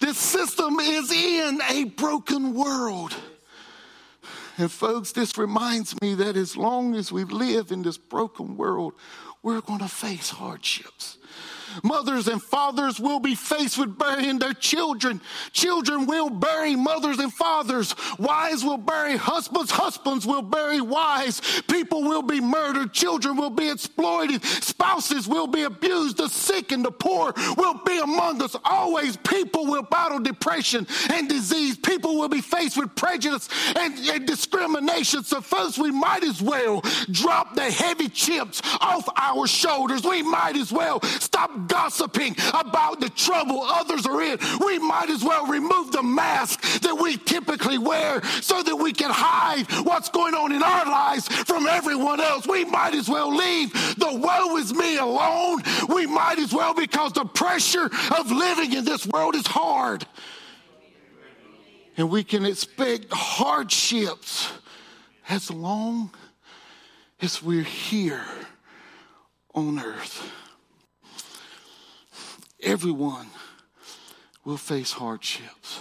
This 0.00 0.16
system 0.16 0.80
is 0.80 1.12
in 1.12 1.60
a 1.68 1.84
broken 1.84 2.54
world. 2.54 3.14
And, 4.56 4.72
folks, 4.72 5.12
this 5.12 5.36
reminds 5.36 6.00
me 6.00 6.14
that 6.14 6.38
as 6.38 6.56
long 6.56 6.94
as 6.94 7.12
we 7.12 7.24
live 7.24 7.70
in 7.70 7.82
this 7.82 7.98
broken 7.98 8.56
world, 8.56 8.94
we're 9.42 9.60
going 9.60 9.80
to 9.80 9.88
face 9.88 10.30
hardships. 10.30 11.18
Mothers 11.82 12.28
and 12.28 12.42
fathers 12.42 13.00
will 13.00 13.20
be 13.20 13.34
faced 13.34 13.78
with 13.78 13.98
burying 13.98 14.38
their 14.38 14.54
children. 14.54 15.20
Children 15.52 16.06
will 16.06 16.30
bury 16.30 16.76
mothers 16.76 17.18
and 17.18 17.32
fathers. 17.32 17.94
Wives 18.18 18.64
will 18.64 18.78
bury 18.78 19.16
husbands. 19.16 19.70
Husbands 19.70 20.26
will 20.26 20.42
bury 20.42 20.80
wives. 20.80 21.62
People 21.68 22.02
will 22.02 22.22
be 22.22 22.40
murdered. 22.40 22.92
Children 22.92 23.36
will 23.36 23.50
be 23.50 23.70
exploited. 23.70 24.44
Spouses 24.44 25.26
will 25.26 25.46
be 25.46 25.62
abused. 25.62 26.18
The 26.18 26.28
sick 26.28 26.72
and 26.72 26.84
the 26.84 26.90
poor 26.90 27.32
will 27.56 27.80
be 27.84 27.98
among 27.98 28.42
us. 28.42 28.56
Always 28.64 29.16
people 29.16 29.66
will 29.66 29.82
battle 29.82 30.18
depression 30.18 30.86
and 31.10 31.28
disease. 31.28 31.76
People 31.76 32.18
will 32.18 32.28
be 32.28 32.40
faced 32.40 32.76
with 32.76 32.94
prejudice 32.94 33.48
and, 33.76 33.98
and 33.98 34.26
discrimination. 34.26 35.24
So 35.24 35.40
first 35.40 35.78
we 35.78 35.90
might 35.90 36.24
as 36.24 36.40
well 36.40 36.82
drop 37.10 37.54
the 37.54 37.70
heavy 37.70 38.08
chips 38.08 38.62
off 38.80 39.08
our 39.16 39.46
shoulders. 39.46 40.04
We 40.04 40.22
might 40.22 40.56
as 40.56 40.72
well 40.72 41.00
stop 41.02 41.63
gossiping 41.66 42.36
about 42.52 43.00
the 43.00 43.08
trouble 43.10 43.62
others 43.62 44.06
are 44.06 44.22
in. 44.22 44.38
We 44.64 44.78
might 44.78 45.10
as 45.10 45.24
well 45.24 45.46
remove 45.46 45.92
the 45.92 46.02
mask 46.02 46.60
that 46.80 46.98
we 46.98 47.16
typically 47.16 47.78
wear 47.78 48.22
so 48.40 48.62
that 48.62 48.76
we 48.76 48.92
can 48.92 49.10
hide 49.10 49.66
what's 49.84 50.08
going 50.08 50.34
on 50.34 50.52
in 50.52 50.62
our 50.62 50.86
lives 50.86 51.28
from 51.28 51.66
everyone 51.66 52.20
else. 52.20 52.46
We 52.46 52.64
might 52.64 52.94
as 52.94 53.08
well 53.08 53.34
leave 53.34 53.72
the 53.96 54.12
woe 54.12 54.56
is 54.56 54.72
me 54.72 54.96
alone. 54.96 55.62
We 55.88 56.06
might 56.06 56.38
as 56.38 56.52
well 56.52 56.74
because 56.74 57.12
the 57.12 57.24
pressure 57.24 57.86
of 58.18 58.30
living 58.30 58.72
in 58.72 58.84
this 58.84 59.06
world 59.06 59.34
is 59.34 59.46
hard. 59.46 60.06
And 61.96 62.10
we 62.10 62.24
can 62.24 62.44
expect 62.44 63.06
hardships 63.10 64.50
as 65.28 65.50
long 65.50 66.10
as 67.20 67.42
we're 67.42 67.62
here 67.62 68.24
on 69.54 69.78
earth. 69.78 70.30
Everyone 72.64 73.26
will 74.44 74.56
face 74.56 74.92
hardships. 74.92 75.80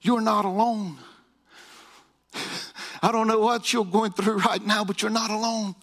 You're 0.00 0.22
not 0.22 0.46
alone. 0.46 0.96
I 3.02 3.12
don't 3.12 3.28
know 3.28 3.38
what 3.38 3.72
you're 3.72 3.84
going 3.84 4.12
through 4.12 4.38
right 4.38 4.64
now, 4.64 4.84
but 4.84 5.02
you're 5.02 5.10
not 5.10 5.30
alone. 5.30 5.74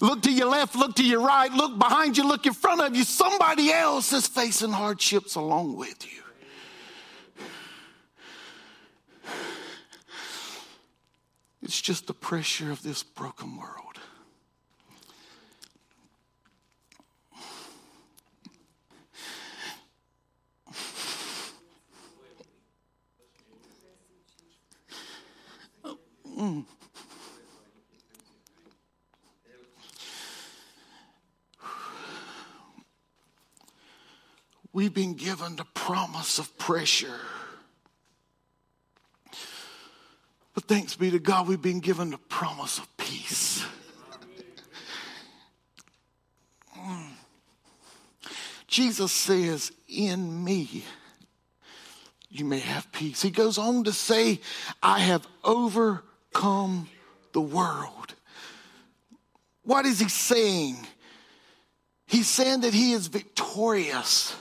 Look 0.00 0.22
to 0.22 0.32
your 0.32 0.48
left, 0.48 0.76
look 0.76 0.94
to 0.96 1.04
your 1.04 1.20
right, 1.20 1.50
look 1.50 1.78
behind 1.78 2.18
you, 2.18 2.28
look 2.28 2.44
in 2.44 2.52
front 2.52 2.82
of 2.82 2.94
you. 2.94 3.04
Somebody 3.04 3.72
else 3.72 4.12
is 4.12 4.26
facing 4.26 4.72
hardships 4.72 5.34
along 5.34 5.76
with 5.76 6.04
you. 6.04 6.22
It's 11.62 11.80
just 11.80 12.06
the 12.06 12.14
pressure 12.14 12.70
of 12.70 12.82
this 12.82 13.02
broken 13.02 13.56
world. 13.56 13.86
Mm. 26.36 26.64
We've 34.72 34.92
been 34.92 35.14
given 35.14 35.56
the 35.56 35.64
promise 35.64 36.38
of 36.38 36.55
pressure. 36.66 37.20
But 40.52 40.64
thanks 40.64 40.96
be 40.96 41.12
to 41.12 41.20
God, 41.20 41.46
we've 41.46 41.62
been 41.62 41.78
given 41.78 42.10
the 42.10 42.18
promise 42.18 42.78
of 42.78 42.96
peace. 42.96 43.64
Mm. 46.76 47.10
Jesus 48.66 49.12
says, 49.12 49.70
In 49.88 50.42
me 50.42 50.82
you 52.30 52.44
may 52.44 52.58
have 52.58 52.90
peace. 52.90 53.22
He 53.22 53.30
goes 53.30 53.58
on 53.58 53.84
to 53.84 53.92
say, 53.92 54.40
I 54.82 54.98
have 54.98 55.24
overcome 55.44 56.88
the 57.32 57.40
world. 57.40 58.14
What 59.62 59.86
is 59.86 60.00
he 60.00 60.08
saying? 60.08 60.78
He's 62.08 62.28
saying 62.28 62.62
that 62.62 62.74
he 62.74 62.90
is 62.90 63.06
victorious 63.06 64.34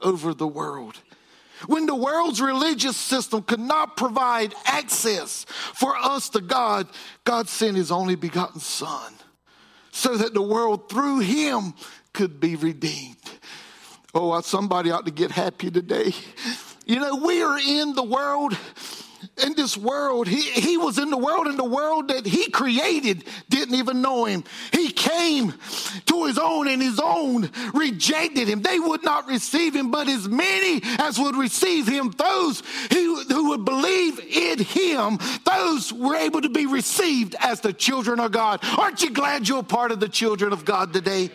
over 0.00 0.32
the 0.32 0.48
world. 0.48 0.98
When 1.66 1.86
the 1.86 1.94
world's 1.94 2.40
religious 2.40 2.96
system 2.96 3.42
could 3.42 3.60
not 3.60 3.96
provide 3.96 4.54
access 4.64 5.44
for 5.74 5.96
us 5.96 6.28
to 6.30 6.40
God, 6.40 6.88
God 7.24 7.48
sent 7.48 7.76
his 7.76 7.90
only 7.90 8.14
begotten 8.14 8.60
Son 8.60 9.12
so 9.90 10.16
that 10.16 10.34
the 10.34 10.42
world 10.42 10.88
through 10.88 11.20
him 11.20 11.74
could 12.12 12.40
be 12.40 12.56
redeemed. 12.56 13.16
Oh, 14.14 14.40
somebody 14.40 14.90
ought 14.90 15.06
to 15.06 15.12
get 15.12 15.30
happy 15.30 15.70
today. 15.70 16.12
You 16.86 17.00
know, 17.00 17.16
we 17.16 17.42
are 17.42 17.58
in 17.58 17.94
the 17.94 18.02
world 18.02 18.56
in 19.38 19.54
this 19.54 19.76
world. 19.76 20.26
He, 20.28 20.42
he 20.42 20.76
was 20.76 20.98
in 20.98 21.10
the 21.10 21.16
world, 21.16 21.46
and 21.46 21.58
the 21.58 21.64
world 21.64 22.08
that 22.08 22.26
he 22.26 22.50
created 22.50 23.24
didn't 23.48 23.74
even 23.74 24.02
know 24.02 24.24
him. 24.24 24.44
He 24.72 24.90
came 24.90 25.54
to 26.06 26.24
his 26.24 26.38
own, 26.38 26.68
and 26.68 26.82
his 26.82 27.00
own 27.02 27.50
rejected 27.74 28.48
him. 28.48 28.62
They 28.62 28.78
would 28.78 29.04
not 29.04 29.26
receive 29.26 29.74
him, 29.74 29.90
but 29.90 30.08
as 30.08 30.28
many 30.28 30.80
as 30.98 31.18
would 31.18 31.36
receive 31.36 31.86
him, 31.86 32.10
those 32.10 32.62
who, 32.92 33.22
who 33.24 33.50
would 33.50 33.64
believe 33.64 34.20
in 34.20 34.58
him, 34.58 35.18
those 35.44 35.92
were 35.92 36.16
able 36.16 36.40
to 36.42 36.48
be 36.48 36.66
received 36.66 37.34
as 37.40 37.60
the 37.60 37.72
children 37.72 38.20
of 38.20 38.32
God. 38.32 38.60
Aren't 38.76 39.02
you 39.02 39.10
glad 39.10 39.48
you're 39.48 39.62
part 39.62 39.92
of 39.92 40.00
the 40.00 40.08
children 40.08 40.52
of 40.52 40.64
God 40.64 40.92
today? 40.92 41.30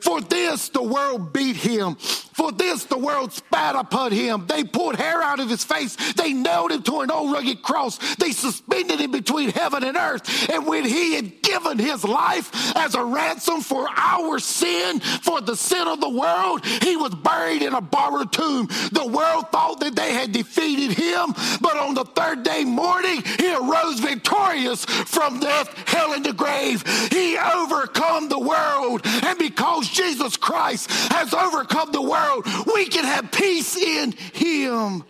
For 0.00 0.20
this 0.20 0.70
the 0.70 0.82
world 0.82 1.32
beat 1.32 1.56
him. 1.56 1.96
For 2.40 2.52
this 2.52 2.84
the 2.84 2.96
world 2.96 3.34
spat 3.34 3.76
upon 3.76 4.12
him. 4.12 4.46
They 4.46 4.64
pulled 4.64 4.96
hair 4.96 5.22
out 5.22 5.40
of 5.40 5.50
his 5.50 5.62
face. 5.62 5.94
They 6.14 6.32
nailed 6.32 6.72
him 6.72 6.82
to 6.84 7.00
an 7.00 7.10
old 7.10 7.32
rugged 7.32 7.60
cross. 7.60 7.98
They 8.16 8.32
suspended 8.32 8.98
him 8.98 9.10
between 9.10 9.50
heaven 9.50 9.84
and 9.84 9.94
earth. 9.94 10.48
And 10.48 10.66
when 10.66 10.86
he 10.86 11.16
had 11.16 11.42
given 11.42 11.78
his 11.78 12.02
life 12.02 12.74
as 12.74 12.94
a 12.94 13.04
ransom 13.04 13.60
for 13.60 13.86
our 13.94 14.38
sin, 14.38 15.00
for 15.00 15.42
the 15.42 15.54
sin 15.54 15.86
of 15.86 16.00
the 16.00 16.08
world, 16.08 16.64
he 16.64 16.96
was 16.96 17.14
buried 17.14 17.60
in 17.60 17.74
a 17.74 17.82
borrowed 17.82 18.32
tomb. 18.32 18.68
The 18.90 19.06
world 19.06 19.52
thought 19.52 19.80
that 19.80 19.94
they 19.94 20.14
had 20.14 20.32
defeated 20.32 20.96
him, 20.96 21.34
but 21.60 21.76
on 21.76 21.92
the 21.92 22.06
third 22.06 22.42
day 22.42 22.64
morning, 22.64 23.22
he 23.38 23.54
arose 23.54 24.00
victorious 24.00 24.86
from 24.86 25.40
death, 25.40 25.68
hell, 25.86 26.14
and 26.14 26.24
the 26.24 26.32
grave. 26.32 26.82
He 27.12 27.36
overcome 27.36 28.30
the 28.30 28.38
world. 28.38 29.02
And 29.04 29.38
because 29.38 29.90
Jesus 29.90 30.38
Christ 30.38 30.90
has 31.12 31.34
overcome 31.34 31.92
the 31.92 32.00
world, 32.00 32.29
we 32.74 32.86
can 32.86 33.04
have 33.04 33.30
peace 33.32 33.76
in 33.76 34.12
Him. 34.12 35.04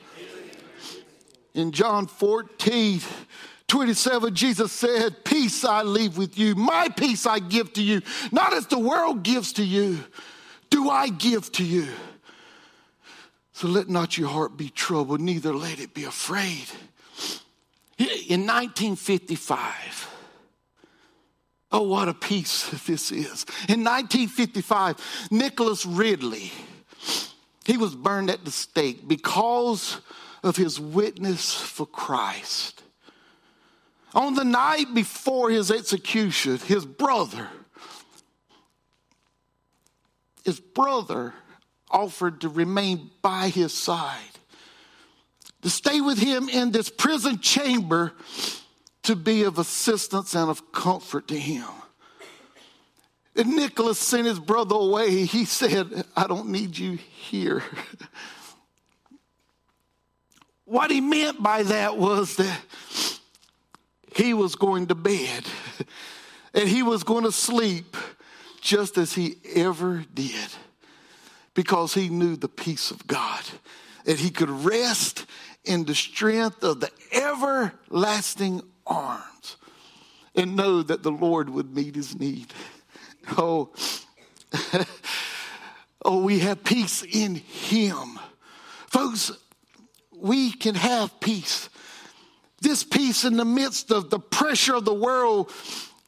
In 1.54 1.72
John 1.72 2.06
14, 2.06 3.00
27, 3.66 4.34
Jesus 4.34 4.72
said, 4.72 5.24
Peace 5.24 5.64
I 5.64 5.82
leave 5.82 6.16
with 6.16 6.38
you, 6.38 6.54
my 6.54 6.88
peace 6.88 7.26
I 7.26 7.38
give 7.38 7.72
to 7.74 7.82
you. 7.82 8.02
Not 8.30 8.52
as 8.52 8.66
the 8.66 8.78
world 8.78 9.22
gives 9.22 9.52
to 9.54 9.64
you, 9.64 9.98
do 10.70 10.88
I 10.88 11.08
give 11.08 11.50
to 11.52 11.64
you. 11.64 11.88
So 13.52 13.68
let 13.68 13.88
not 13.88 14.16
your 14.16 14.28
heart 14.28 14.56
be 14.56 14.70
troubled, 14.70 15.20
neither 15.20 15.52
let 15.52 15.80
it 15.80 15.92
be 15.92 16.04
afraid. 16.04 16.66
In 17.98 18.46
1955, 18.46 20.08
Oh, 21.72 21.82
what 21.82 22.08
a 22.08 22.14
piece 22.14 22.68
this 22.86 23.12
is. 23.12 23.46
In 23.68 23.84
1955, 23.84 25.28
Nicholas 25.30 25.86
Ridley, 25.86 26.50
he 27.64 27.76
was 27.76 27.94
burned 27.94 28.30
at 28.30 28.44
the 28.44 28.50
stake 28.50 29.06
because 29.06 30.00
of 30.42 30.56
his 30.56 30.80
witness 30.80 31.54
for 31.54 31.86
Christ. 31.86 32.82
On 34.14 34.34
the 34.34 34.44
night 34.44 34.92
before 34.94 35.50
his 35.50 35.70
execution, 35.70 36.58
his 36.58 36.84
brother, 36.84 37.48
his 40.44 40.58
brother 40.58 41.34
offered 41.90 42.40
to 42.40 42.48
remain 42.48 43.10
by 43.22 43.48
his 43.48 43.72
side, 43.72 44.16
to 45.62 45.70
stay 45.70 46.00
with 46.00 46.18
him 46.18 46.48
in 46.48 46.70
this 46.70 46.88
prison 46.88 47.38
chamber 47.38 48.12
to 49.02 49.14
be 49.14 49.42
of 49.42 49.58
assistance 49.58 50.34
and 50.34 50.50
of 50.50 50.72
comfort 50.72 51.28
to 51.28 51.38
him. 51.38 51.64
And 53.36 53.54
Nicholas 53.56 53.98
sent 53.98 54.26
his 54.26 54.40
brother 54.40 54.74
away. 54.74 55.24
He 55.24 55.44
said, 55.44 56.04
I 56.16 56.26
don't 56.26 56.48
need 56.48 56.76
you 56.76 56.96
here. 56.96 57.62
what 60.64 60.90
he 60.90 61.00
meant 61.00 61.42
by 61.42 61.62
that 61.64 61.96
was 61.96 62.36
that 62.36 62.60
he 64.14 64.34
was 64.34 64.54
going 64.56 64.88
to 64.88 64.94
bed 64.94 65.44
and 66.54 66.68
he 66.68 66.82
was 66.82 67.02
going 67.04 67.24
to 67.24 67.32
sleep 67.32 67.96
just 68.60 68.98
as 68.98 69.12
he 69.12 69.36
ever 69.54 70.04
did 70.12 70.48
because 71.54 71.94
he 71.94 72.08
knew 72.08 72.36
the 72.36 72.48
peace 72.48 72.90
of 72.90 73.06
God 73.06 73.42
and 74.06 74.18
he 74.18 74.30
could 74.30 74.50
rest 74.50 75.26
in 75.64 75.84
the 75.84 75.94
strength 75.94 76.62
of 76.62 76.80
the 76.80 76.90
everlasting 77.12 78.62
arms 78.86 79.56
and 80.34 80.56
know 80.56 80.82
that 80.82 81.02
the 81.02 81.10
Lord 81.10 81.50
would 81.50 81.74
meet 81.74 81.94
his 81.94 82.18
need. 82.18 82.52
Oh, 83.40 83.70
Oh, 86.02 86.22
we 86.22 86.38
have 86.40 86.64
peace 86.64 87.02
in 87.02 87.34
Him. 87.34 88.18
Folks, 88.88 89.32
we 90.16 90.52
can 90.52 90.74
have 90.74 91.20
peace. 91.20 91.68
This 92.60 92.84
peace 92.84 93.24
in 93.24 93.36
the 93.36 93.44
midst 93.44 93.90
of 93.90 94.10
the 94.10 94.18
pressure 94.18 94.76
of 94.76 94.84
the 94.84 94.94
world 94.94 95.50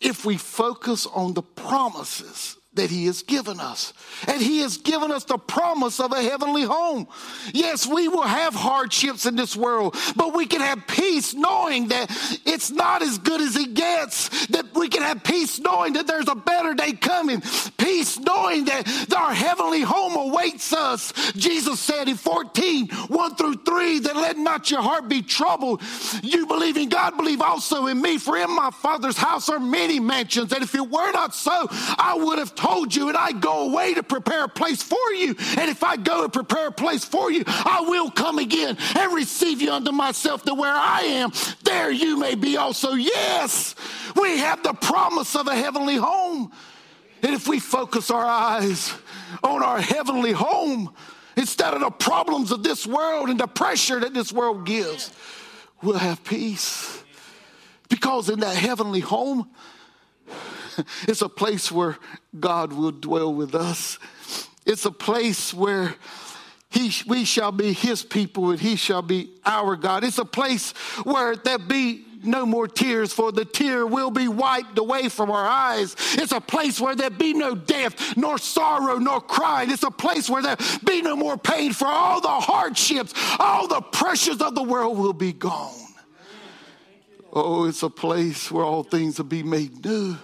if 0.00 0.24
we 0.24 0.36
focus 0.36 1.06
on 1.06 1.34
the 1.34 1.42
promises 1.42 2.56
that 2.74 2.90
he 2.90 3.06
has 3.06 3.22
given 3.22 3.60
us. 3.60 3.92
And 4.26 4.40
he 4.40 4.60
has 4.60 4.78
given 4.78 5.10
us 5.10 5.24
the 5.24 5.36
promise 5.36 6.00
of 6.00 6.12
a 6.12 6.22
heavenly 6.22 6.62
home. 6.62 7.06
Yes, 7.52 7.86
we 7.86 8.08
will 8.08 8.22
have 8.22 8.54
hardships 8.54 9.26
in 9.26 9.36
this 9.36 9.54
world, 9.54 9.94
but 10.16 10.34
we 10.34 10.46
can 10.46 10.60
have 10.60 10.86
peace 10.86 11.34
knowing 11.34 11.88
that 11.88 12.10
it's 12.46 12.70
not 12.70 13.02
as 13.02 13.18
good 13.18 13.40
as 13.40 13.56
it 13.56 13.74
gets. 13.74 14.46
That 14.46 14.74
we 14.74 14.88
can 14.88 15.02
have 15.02 15.22
peace 15.22 15.58
knowing 15.58 15.94
that 15.94 16.06
there's 16.06 16.28
a 16.28 16.34
better 16.34 16.72
day 16.72 16.92
coming. 16.92 17.42
Peace 17.76 18.18
knowing 18.18 18.64
that 18.66 19.12
our 19.14 19.34
heavenly 19.34 19.82
home 19.82 20.16
awaits 20.16 20.72
us. 20.72 21.12
Jesus 21.32 21.78
said 21.78 22.08
in 22.08 22.16
14, 22.16 22.88
1 22.88 23.34
through 23.36 23.56
3, 23.64 23.98
that 24.00 24.16
let 24.16 24.38
not 24.38 24.70
your 24.70 24.82
heart 24.82 25.08
be 25.08 25.20
troubled. 25.20 25.82
You 26.22 26.46
believe 26.46 26.78
in 26.78 26.88
God, 26.88 27.18
believe 27.18 27.42
also 27.42 27.86
in 27.86 28.00
me. 28.00 28.16
For 28.16 28.36
in 28.38 28.50
my 28.54 28.70
Father's 28.70 29.18
house 29.18 29.50
are 29.50 29.60
many 29.60 30.00
mansions. 30.00 30.52
And 30.52 30.62
if 30.62 30.74
it 30.74 30.88
were 30.88 31.12
not 31.12 31.34
so, 31.34 31.68
I 31.70 32.18
would 32.18 32.38
have 32.38 32.54
told 32.62 32.94
you, 32.94 33.08
and 33.08 33.16
I 33.16 33.32
go 33.32 33.68
away 33.68 33.94
to 33.94 34.04
prepare 34.04 34.44
a 34.44 34.48
place 34.48 34.82
for 34.82 35.12
you. 35.12 35.34
And 35.58 35.68
if 35.68 35.82
I 35.82 35.96
go 35.96 36.22
and 36.22 36.32
prepare 36.32 36.68
a 36.68 36.72
place 36.72 37.04
for 37.04 37.30
you, 37.32 37.42
I 37.46 37.84
will 37.88 38.08
come 38.08 38.38
again 38.38 38.78
and 38.96 39.12
receive 39.12 39.60
you 39.60 39.72
unto 39.72 39.90
myself, 39.90 40.44
that 40.44 40.54
where 40.54 40.72
I 40.72 41.00
am, 41.00 41.32
there 41.64 41.90
you 41.90 42.18
may 42.18 42.36
be 42.36 42.56
also. 42.56 42.92
Yes, 42.92 43.74
we 44.14 44.38
have 44.38 44.62
the 44.62 44.74
promise 44.74 45.34
of 45.34 45.48
a 45.48 45.56
heavenly 45.56 45.96
home. 45.96 46.52
And 47.22 47.34
if 47.34 47.48
we 47.48 47.58
focus 47.58 48.10
our 48.10 48.24
eyes 48.24 48.94
on 49.42 49.62
our 49.62 49.80
heavenly 49.80 50.32
home 50.32 50.94
instead 51.36 51.74
of 51.74 51.80
the 51.80 51.90
problems 51.90 52.52
of 52.52 52.62
this 52.62 52.86
world 52.86 53.28
and 53.28 53.40
the 53.40 53.48
pressure 53.48 53.98
that 53.98 54.14
this 54.14 54.32
world 54.32 54.66
gives, 54.66 55.12
we'll 55.82 55.98
have 55.98 56.22
peace. 56.22 57.02
Because 57.88 58.28
in 58.28 58.40
that 58.40 58.56
heavenly 58.56 59.00
home, 59.00 59.50
it's 61.08 61.22
a 61.22 61.28
place 61.28 61.70
where 61.70 61.98
God 62.38 62.72
will 62.72 62.92
dwell 62.92 63.32
with 63.32 63.54
us. 63.54 63.98
It's 64.64 64.84
a 64.84 64.90
place 64.90 65.52
where 65.52 65.94
he, 66.70 66.92
we 67.06 67.24
shall 67.24 67.52
be 67.52 67.72
his 67.72 68.02
people 68.02 68.50
and 68.50 68.60
he 68.60 68.76
shall 68.76 69.02
be 69.02 69.30
our 69.44 69.76
God. 69.76 70.04
It's 70.04 70.18
a 70.18 70.24
place 70.24 70.72
where 71.04 71.36
there 71.36 71.58
be 71.58 72.04
no 72.24 72.46
more 72.46 72.68
tears, 72.68 73.12
for 73.12 73.32
the 73.32 73.44
tear 73.44 73.86
will 73.86 74.10
be 74.10 74.28
wiped 74.28 74.78
away 74.78 75.08
from 75.08 75.30
our 75.30 75.44
eyes. 75.44 75.96
It's 76.14 76.32
a 76.32 76.40
place 76.40 76.80
where 76.80 76.94
there 76.94 77.10
be 77.10 77.34
no 77.34 77.54
death, 77.54 78.16
nor 78.16 78.38
sorrow, 78.38 78.98
nor 78.98 79.20
crying. 79.20 79.70
It's 79.70 79.82
a 79.82 79.90
place 79.90 80.30
where 80.30 80.42
there 80.42 80.56
be 80.84 81.02
no 81.02 81.16
more 81.16 81.36
pain, 81.36 81.72
for 81.72 81.86
all 81.86 82.20
the 82.20 82.28
hardships, 82.28 83.12
all 83.38 83.66
the 83.66 83.80
pressures 83.80 84.40
of 84.40 84.54
the 84.54 84.62
world 84.62 84.98
will 84.98 85.12
be 85.12 85.32
gone. 85.32 85.74
Oh, 87.32 87.66
it's 87.66 87.82
a 87.82 87.90
place 87.90 88.50
where 88.50 88.64
all 88.64 88.84
things 88.84 89.18
will 89.18 89.24
be 89.24 89.42
made 89.42 89.84
new. 89.84 90.16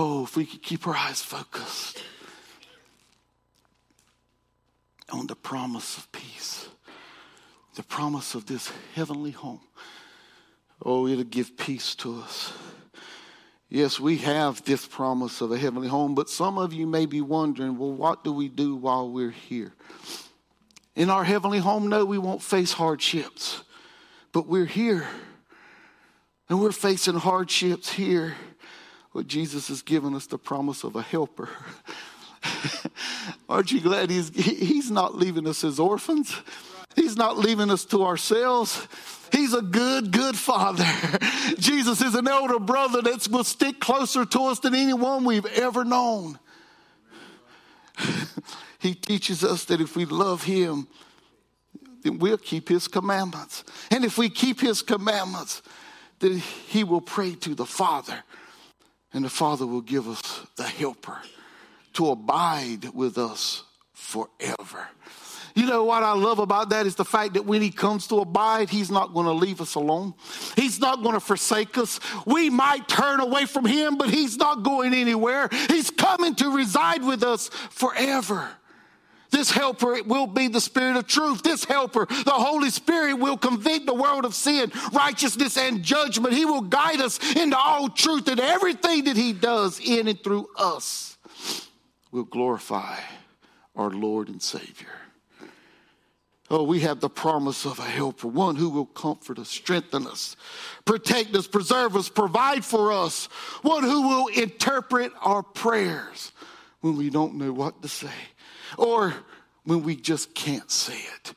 Oh, 0.00 0.22
if 0.22 0.36
we 0.36 0.46
could 0.46 0.62
keep 0.62 0.86
our 0.86 0.94
eyes 0.94 1.20
focused 1.20 2.04
on 5.10 5.26
the 5.26 5.34
promise 5.34 5.98
of 5.98 6.12
peace, 6.12 6.68
the 7.74 7.82
promise 7.82 8.36
of 8.36 8.46
this 8.46 8.70
heavenly 8.94 9.32
home. 9.32 9.60
Oh, 10.86 11.08
it'll 11.08 11.24
give 11.24 11.56
peace 11.56 11.96
to 11.96 12.20
us. 12.20 12.52
Yes, 13.68 13.98
we 13.98 14.18
have 14.18 14.64
this 14.64 14.86
promise 14.86 15.40
of 15.40 15.50
a 15.50 15.58
heavenly 15.58 15.88
home, 15.88 16.14
but 16.14 16.30
some 16.30 16.58
of 16.58 16.72
you 16.72 16.86
may 16.86 17.04
be 17.04 17.20
wondering, 17.20 17.76
well, 17.76 17.90
what 17.90 18.22
do 18.22 18.32
we 18.32 18.46
do 18.46 18.76
while 18.76 19.10
we're 19.10 19.32
here? 19.32 19.72
In 20.94 21.10
our 21.10 21.24
heavenly 21.24 21.58
home, 21.58 21.88
no, 21.88 22.04
we 22.04 22.18
won't 22.18 22.40
face 22.40 22.70
hardships, 22.70 23.64
but 24.30 24.46
we're 24.46 24.64
here 24.64 25.08
and 26.48 26.60
we're 26.60 26.70
facing 26.70 27.16
hardships 27.16 27.90
here 27.90 28.36
but 29.14 29.26
Jesus 29.26 29.68
has 29.68 29.82
given 29.82 30.14
us 30.14 30.26
the 30.26 30.38
promise 30.38 30.84
of 30.84 30.96
a 30.96 31.02
helper. 31.02 31.48
Aren't 33.48 33.72
you 33.72 33.80
glad 33.80 34.10
he's, 34.10 34.28
he's 34.30 34.90
not 34.90 35.16
leaving 35.16 35.46
us 35.46 35.64
as 35.64 35.78
orphans? 35.78 36.34
He's 36.94 37.16
not 37.16 37.38
leaving 37.38 37.70
us 37.70 37.84
to 37.86 38.04
ourselves. 38.04 38.86
He's 39.32 39.54
a 39.54 39.62
good, 39.62 40.10
good 40.10 40.36
father. 40.36 40.84
Jesus 41.58 42.00
is 42.00 42.14
an 42.14 42.28
elder 42.28 42.58
brother 42.58 43.02
that 43.02 43.28
will 43.30 43.44
stick 43.44 43.80
closer 43.80 44.24
to 44.24 44.40
us 44.44 44.60
than 44.60 44.74
anyone 44.74 45.24
we've 45.24 45.46
ever 45.46 45.84
known. 45.84 46.38
he 48.78 48.94
teaches 48.94 49.44
us 49.44 49.64
that 49.66 49.80
if 49.80 49.96
we 49.96 50.04
love 50.04 50.44
him, 50.44 50.88
then 52.02 52.18
we'll 52.18 52.38
keep 52.38 52.68
his 52.68 52.88
commandments. 52.88 53.64
And 53.90 54.04
if 54.04 54.18
we 54.18 54.28
keep 54.28 54.60
his 54.60 54.82
commandments, 54.82 55.62
then 56.20 56.38
he 56.38 56.84
will 56.84 57.00
pray 57.00 57.34
to 57.36 57.54
the 57.54 57.66
Father 57.66 58.24
and 59.12 59.24
the 59.24 59.30
Father 59.30 59.66
will 59.66 59.80
give 59.80 60.08
us 60.08 60.46
the 60.56 60.64
helper 60.64 61.18
to 61.94 62.10
abide 62.10 62.90
with 62.94 63.18
us 63.18 63.64
forever. 63.92 64.88
You 65.54 65.66
know 65.66 65.82
what 65.82 66.04
I 66.04 66.12
love 66.12 66.38
about 66.38 66.70
that 66.70 66.86
is 66.86 66.94
the 66.94 67.04
fact 67.04 67.34
that 67.34 67.44
when 67.44 67.60
he 67.60 67.70
comes 67.70 68.06
to 68.08 68.20
abide, 68.20 68.70
he's 68.70 68.92
not 68.92 69.12
going 69.12 69.26
to 69.26 69.32
leave 69.32 69.60
us 69.60 69.74
alone. 69.74 70.14
He's 70.54 70.78
not 70.78 71.02
going 71.02 71.14
to 71.14 71.20
forsake 71.20 71.76
us. 71.76 71.98
We 72.26 72.48
might 72.48 72.86
turn 72.86 73.18
away 73.18 73.44
from 73.44 73.64
him, 73.64 73.98
but 73.98 74.08
he's 74.08 74.36
not 74.36 74.62
going 74.62 74.94
anywhere. 74.94 75.48
He's 75.68 75.90
coming 75.90 76.36
to 76.36 76.54
reside 76.54 77.02
with 77.02 77.24
us 77.24 77.48
forever. 77.48 78.48
This 79.30 79.50
helper 79.50 80.02
will 80.04 80.26
be 80.26 80.48
the 80.48 80.60
Spirit 80.60 80.96
of 80.96 81.06
truth. 81.06 81.42
This 81.42 81.64
helper, 81.64 82.06
the 82.06 82.30
Holy 82.30 82.70
Spirit, 82.70 83.14
will 83.14 83.36
convict 83.36 83.86
the 83.86 83.94
world 83.94 84.24
of 84.24 84.34
sin, 84.34 84.72
righteousness, 84.92 85.56
and 85.56 85.82
judgment. 85.82 86.34
He 86.34 86.44
will 86.44 86.62
guide 86.62 87.00
us 87.00 87.18
into 87.36 87.56
all 87.56 87.88
truth, 87.88 88.28
and 88.28 88.40
everything 88.40 89.04
that 89.04 89.16
He 89.16 89.32
does 89.32 89.80
in 89.80 90.08
and 90.08 90.22
through 90.22 90.48
us 90.56 91.18
will 92.10 92.24
glorify 92.24 92.98
our 93.76 93.90
Lord 93.90 94.28
and 94.28 94.42
Savior. 94.42 94.88
Oh, 96.50 96.62
we 96.62 96.80
have 96.80 97.00
the 97.00 97.10
promise 97.10 97.66
of 97.66 97.78
a 97.78 97.82
helper, 97.82 98.26
one 98.26 98.56
who 98.56 98.70
will 98.70 98.86
comfort 98.86 99.38
us, 99.38 99.50
strengthen 99.50 100.06
us, 100.06 100.34
protect 100.86 101.34
us, 101.36 101.46
preserve 101.46 101.94
us, 101.94 102.08
provide 102.08 102.64
for 102.64 102.90
us, 102.90 103.26
one 103.60 103.82
who 103.82 104.08
will 104.08 104.28
interpret 104.28 105.12
our 105.20 105.42
prayers 105.42 106.32
when 106.80 106.96
we 106.96 107.10
don't 107.10 107.34
know 107.34 107.52
what 107.52 107.82
to 107.82 107.88
say 107.88 108.12
or 108.76 109.14
when 109.64 109.82
we 109.82 109.96
just 109.96 110.34
can't 110.34 110.70
say 110.70 110.98
it. 110.98 111.34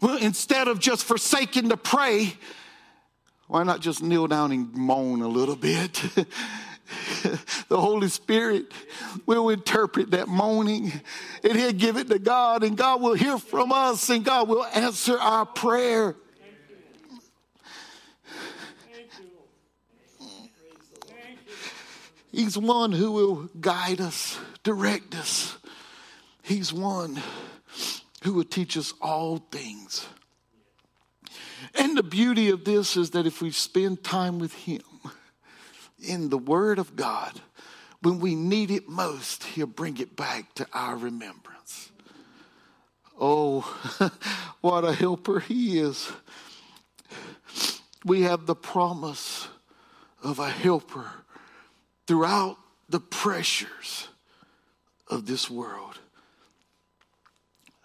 Well, 0.00 0.16
instead 0.16 0.68
of 0.68 0.78
just 0.78 1.04
forsaking 1.04 1.68
to 1.68 1.76
pray, 1.76 2.34
why 3.48 3.62
not 3.64 3.80
just 3.80 4.02
kneel 4.02 4.26
down 4.26 4.52
and 4.52 4.72
moan 4.74 5.22
a 5.22 5.28
little 5.28 5.56
bit? 5.56 5.92
the 7.68 7.80
Holy 7.80 8.08
Spirit 8.08 8.72
will 9.26 9.50
interpret 9.50 10.12
that 10.12 10.28
moaning 10.28 10.92
and 11.44 11.56
He'll 11.56 11.72
give 11.72 11.96
it 11.96 12.08
to 12.08 12.18
God, 12.18 12.64
and 12.64 12.76
God 12.76 13.00
will 13.00 13.14
hear 13.14 13.38
from 13.38 13.72
us, 13.72 14.08
and 14.08 14.24
God 14.24 14.48
will 14.48 14.64
answer 14.64 15.18
our 15.18 15.46
prayer. 15.46 16.16
He's 22.32 22.56
one 22.56 22.92
who 22.92 23.12
will 23.12 23.50
guide 23.60 24.00
us, 24.00 24.38
direct 24.62 25.14
us, 25.14 25.56
He's 26.42 26.72
one 26.72 27.20
who 28.22 28.34
will 28.34 28.44
teach 28.44 28.76
us 28.76 28.92
all 29.00 29.38
things. 29.38 30.06
And 31.74 31.96
the 31.96 32.02
beauty 32.02 32.50
of 32.50 32.64
this 32.64 32.96
is 32.96 33.10
that 33.10 33.26
if 33.26 33.42
we 33.42 33.50
spend 33.50 34.02
time 34.02 34.38
with 34.38 34.52
Him 34.54 34.82
in 36.02 36.28
the 36.30 36.38
Word 36.38 36.78
of 36.78 36.96
God, 36.96 37.40
when 38.02 38.18
we 38.20 38.34
need 38.34 38.70
it 38.70 38.88
most, 38.88 39.44
He'll 39.44 39.66
bring 39.66 39.98
it 39.98 40.16
back 40.16 40.54
to 40.54 40.66
our 40.72 40.96
remembrance. 40.96 41.90
Oh, 43.18 43.60
what 44.60 44.84
a 44.84 44.92
helper 44.92 45.40
He 45.40 45.78
is. 45.78 46.10
We 48.04 48.22
have 48.22 48.46
the 48.46 48.54
promise 48.54 49.48
of 50.22 50.38
a 50.38 50.48
helper 50.48 51.10
throughout 52.10 52.56
the 52.88 52.98
pressures 52.98 54.08
of 55.06 55.26
this 55.26 55.48
world. 55.48 56.00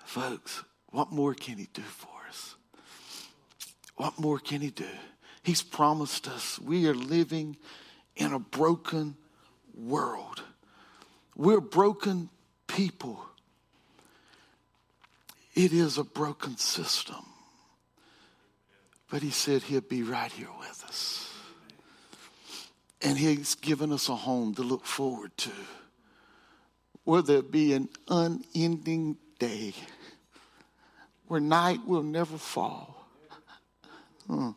Folks, 0.04 0.64
what 0.88 1.12
more 1.12 1.36
can 1.36 1.60
He 1.60 1.68
do 1.72 1.84
for 1.84 2.10
us? 2.28 2.56
What 3.98 4.18
more 4.18 4.40
can 4.40 4.62
He 4.62 4.72
do? 4.72 4.90
He's 5.44 5.62
promised 5.62 6.28
us 6.28 6.58
we 6.58 6.88
are 6.88 6.96
living 6.96 7.56
in 8.16 8.34
a 8.34 8.40
broken 8.40 9.16
world. 9.76 10.42
We're 11.36 11.62
broken 11.62 12.32
people. 12.66 13.24
It 15.54 15.72
is 15.72 16.00
a 16.00 16.04
broken 16.04 16.58
system. 16.58 17.24
But 19.08 19.22
He 19.22 19.30
said 19.30 19.62
He'll 19.62 19.82
be 19.82 20.02
right 20.02 20.32
here 20.32 20.50
with 20.60 20.84
us. 20.88 21.25
And 23.06 23.20
He's 23.20 23.54
given 23.54 23.92
us 23.92 24.10
a 24.10 24.16
home 24.16 24.56
to 24.56 24.64
look 24.64 24.86
forward 24.86 25.38
to 25.38 25.52
where 27.04 27.22
there'll 27.22 27.44
be 27.44 27.74
an 27.74 27.88
unending 28.10 29.18
day, 29.38 29.74
where 31.28 31.40
night 31.40 31.86
will 31.86 32.02
never 32.02 32.36
fall. 32.38 33.08
Hmm. 34.28 34.50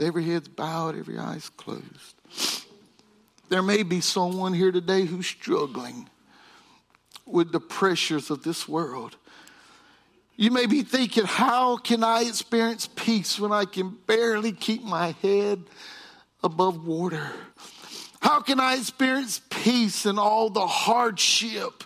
Every 0.00 0.24
head's 0.24 0.46
bowed, 0.46 0.96
every 0.96 1.18
eye's 1.18 1.48
closed. 1.48 2.14
There 3.48 3.62
may 3.62 3.82
be 3.82 4.00
someone 4.00 4.54
here 4.54 4.70
today 4.70 5.06
who's 5.06 5.26
struggling 5.26 6.08
with 7.24 7.50
the 7.50 7.60
pressures 7.60 8.30
of 8.30 8.44
this 8.44 8.68
world. 8.68 9.16
You 10.36 10.50
may 10.50 10.66
be 10.66 10.82
thinking, 10.82 11.24
how 11.24 11.78
can 11.78 12.04
I 12.04 12.22
experience 12.22 12.88
peace 12.94 13.40
when 13.40 13.52
I 13.52 13.64
can 13.64 13.96
barely 14.06 14.52
keep 14.52 14.82
my 14.82 15.12
head 15.22 15.62
above 16.42 16.86
water? 16.86 17.30
How 18.20 18.40
can 18.40 18.60
I 18.60 18.74
experience 18.74 19.40
peace 19.48 20.04
in 20.04 20.18
all 20.18 20.50
the 20.50 20.66
hardship 20.66 21.84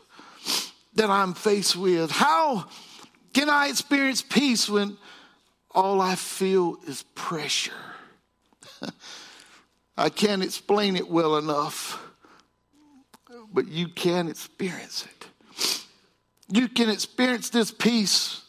that 0.94 1.10
I'm 1.10 1.34
faced 1.34 1.76
with? 1.76 2.10
How 2.10 2.66
can 3.32 3.48
I 3.48 3.68
experience 3.68 4.22
peace 4.22 4.68
when 4.68 4.96
all 5.70 6.00
I 6.00 6.16
feel 6.16 6.78
is 6.88 7.04
pressure? 7.14 7.72
I 9.96 10.08
can't 10.08 10.42
explain 10.42 10.96
it 10.96 11.08
well 11.08 11.36
enough, 11.36 12.02
but 13.52 13.68
you 13.68 13.86
can 13.88 14.28
experience 14.28 15.04
it. 15.04 15.19
You 16.52 16.68
can 16.68 16.90
experience 16.90 17.50
this 17.50 17.70
peace, 17.70 18.42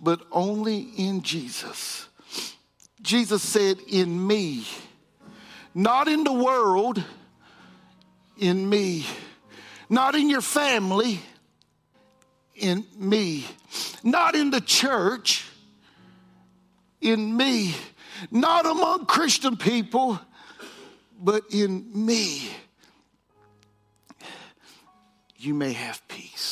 but 0.00 0.20
only 0.30 0.80
in 0.80 1.22
Jesus. 1.22 2.06
Jesus 3.00 3.42
said, 3.42 3.78
In 3.88 4.26
me, 4.26 4.66
not 5.74 6.06
in 6.06 6.22
the 6.22 6.32
world, 6.32 7.02
in 8.38 8.68
me, 8.68 9.06
not 9.88 10.14
in 10.14 10.28
your 10.28 10.42
family, 10.42 11.20
in 12.54 12.84
me, 12.98 13.46
not 14.04 14.34
in 14.34 14.50
the 14.50 14.60
church, 14.60 15.46
in 17.00 17.36
me, 17.36 17.74
not 18.30 18.66
among 18.66 19.06
Christian 19.06 19.56
people, 19.56 20.20
but 21.18 21.44
in 21.50 21.90
me, 21.94 22.50
you 25.36 25.54
may 25.54 25.72
have 25.72 26.06
peace. 26.08 26.51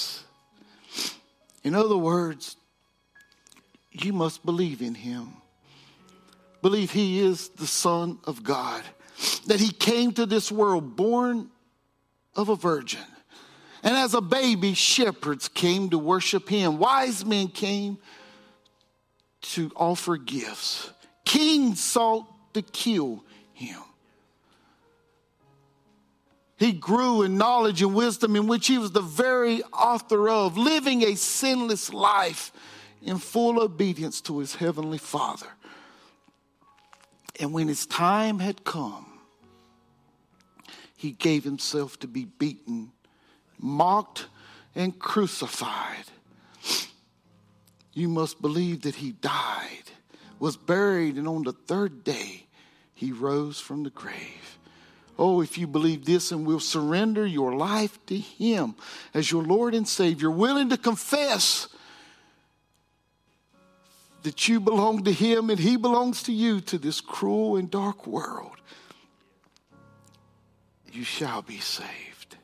In 1.63 1.75
other 1.75 1.97
words, 1.97 2.57
you 3.91 4.13
must 4.13 4.45
believe 4.45 4.81
in 4.83 4.95
him. 4.95 5.35
Believe 6.63 6.91
he 6.91 7.21
is 7.21 7.49
the 7.51 7.67
Son 7.67 8.19
of 8.25 8.43
God, 8.43 8.83
that 9.47 9.61
he 9.61 9.71
came 9.71 10.13
to 10.13 10.27
this 10.27 10.53
world 10.53 10.97
born 10.97 11.51
of 12.35 12.49
a 12.49 12.57
virgin. 12.57 13.01
And 13.83 13.97
as 13.97 14.13
a 14.13 14.21
baby, 14.21 14.75
shepherds 14.75 15.49
came 15.49 15.91
to 15.91 15.99
worship 15.99 16.49
him. 16.49 16.79
Wise 16.79 17.25
men 17.25 17.49
came 17.49 17.99
to 19.41 19.73
offer 19.75 20.19
gifts. 20.19 20.91
Kings 21.25 21.83
sought 21.83 22.27
to 22.53 22.63
kill 22.63 23.25
him. 23.55 23.81
He 26.61 26.73
grew 26.73 27.23
in 27.23 27.39
knowledge 27.39 27.81
and 27.81 27.95
wisdom, 27.95 28.37
in 28.37 28.47
which 28.47 28.67
he 28.67 28.77
was 28.77 28.93
the 28.93 29.01
very 29.01 29.63
author 29.73 30.29
of, 30.29 30.59
living 30.59 31.03
a 31.03 31.17
sinless 31.17 31.91
life 31.91 32.53
in 33.01 33.17
full 33.17 33.63
obedience 33.63 34.21
to 34.21 34.41
his 34.41 34.57
heavenly 34.57 34.99
Father. 34.99 35.47
And 37.41 37.55
when 37.55 37.67
his 37.67 37.87
time 37.87 38.41
had 38.41 38.63
come, 38.63 39.07
he 40.95 41.13
gave 41.13 41.45
himself 41.45 41.99
to 42.01 42.07
be 42.07 42.27
beaten, 42.27 42.93
mocked, 43.59 44.27
and 44.75 44.99
crucified. 44.99 46.05
You 47.95 48.09
must 48.09 48.43
believe 48.43 48.83
that 48.83 48.97
he 48.97 49.13
died, 49.13 49.93
was 50.39 50.59
buried, 50.59 51.17
and 51.17 51.27
on 51.27 51.43
the 51.43 51.55
third 51.55 52.05
day 52.05 52.49
he 52.93 53.13
rose 53.13 53.59
from 53.59 53.83
the 53.83 53.91
grave. 53.91 54.59
Oh, 55.21 55.43
if 55.43 55.59
you 55.59 55.67
believe 55.67 56.07
this 56.07 56.33
and 56.33 56.47
will 56.47 56.61
surrender 56.61 57.27
your 57.27 57.55
life 57.55 57.99
to 58.07 58.17
Him 58.17 58.75
as 59.13 59.31
your 59.31 59.43
Lord 59.43 59.75
and 59.75 59.87
Savior, 59.87 60.31
willing 60.31 60.71
to 60.71 60.79
confess 60.79 61.69
that 64.23 64.49
you 64.49 64.61
belong 64.61 65.05
to 65.05 65.13
Him 65.13 65.51
and 65.51 65.59
He 65.59 65.77
belongs 65.77 66.23
to 66.23 66.33
you 66.33 66.63
to 66.63 66.79
this 66.79 67.03
cruel 67.03 67.59
and 67.59 67.71
dark 67.71 68.07
world, 68.07 68.57
you 70.91 71.05
shall 71.05 71.43
be 71.43 71.59
saved. 71.59 72.39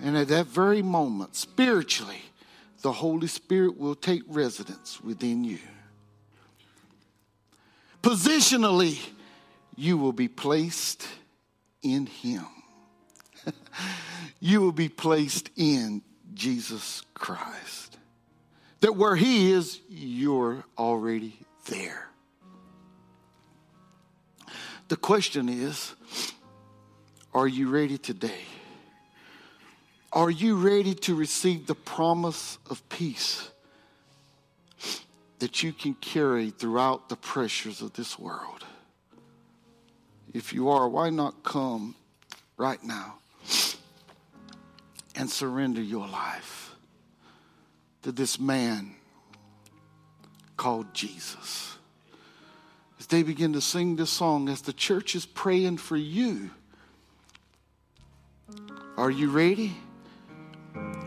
And 0.00 0.16
at 0.16 0.28
that 0.28 0.46
very 0.46 0.82
moment, 0.82 1.34
spiritually, 1.34 2.22
the 2.82 2.92
Holy 2.92 3.26
Spirit 3.26 3.76
will 3.76 3.96
take 3.96 4.22
residence 4.28 5.00
within 5.00 5.42
you. 5.42 5.58
Positionally, 8.06 9.00
you 9.74 9.98
will 9.98 10.12
be 10.12 10.28
placed 10.28 11.08
in 11.82 12.06
Him. 12.06 12.46
you 14.40 14.60
will 14.60 14.70
be 14.70 14.88
placed 14.88 15.50
in 15.56 16.02
Jesus 16.32 17.02
Christ. 17.14 17.98
That 18.78 18.94
where 18.94 19.16
He 19.16 19.50
is, 19.50 19.80
you're 19.88 20.62
already 20.78 21.36
there. 21.66 22.08
The 24.86 24.96
question 24.96 25.48
is 25.48 25.92
are 27.34 27.48
you 27.48 27.70
ready 27.70 27.98
today? 27.98 28.44
Are 30.12 30.30
you 30.30 30.54
ready 30.54 30.94
to 30.94 31.16
receive 31.16 31.66
the 31.66 31.74
promise 31.74 32.58
of 32.70 32.88
peace? 32.88 33.50
That 35.38 35.62
you 35.62 35.72
can 35.72 35.94
carry 35.94 36.50
throughout 36.50 37.08
the 37.08 37.16
pressures 37.16 37.82
of 37.82 37.92
this 37.92 38.18
world? 38.18 38.64
If 40.32 40.52
you 40.52 40.68
are, 40.70 40.88
why 40.88 41.10
not 41.10 41.42
come 41.42 41.94
right 42.56 42.82
now 42.82 43.18
and 45.14 45.30
surrender 45.30 45.80
your 45.80 46.06
life 46.06 46.74
to 48.02 48.12
this 48.12 48.38
man 48.38 48.94
called 50.56 50.92
Jesus? 50.94 51.76
As 52.98 53.06
they 53.06 53.22
begin 53.22 53.52
to 53.52 53.60
sing 53.60 53.96
this 53.96 54.10
song, 54.10 54.48
as 54.48 54.62
the 54.62 54.72
church 54.72 55.14
is 55.14 55.26
praying 55.26 55.78
for 55.78 55.96
you, 55.96 56.50
are 58.96 59.10
you 59.10 59.30
ready 59.30 59.74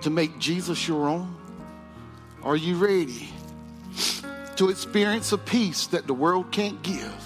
to 0.01 0.09
make 0.09 0.37
Jesus 0.39 0.87
your 0.87 1.07
own? 1.07 1.35
Are 2.43 2.55
you 2.55 2.75
ready? 2.75 3.29
To 4.55 4.69
experience 4.69 5.31
a 5.31 5.37
peace 5.37 5.87
that 5.87 6.07
the 6.07 6.13
world 6.13 6.51
can't 6.51 6.81
give 6.83 7.23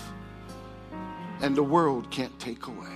and 1.41 1.55
the 1.55 1.63
world 1.63 2.09
can't 2.11 2.37
take 2.39 2.67
away. 2.67 2.92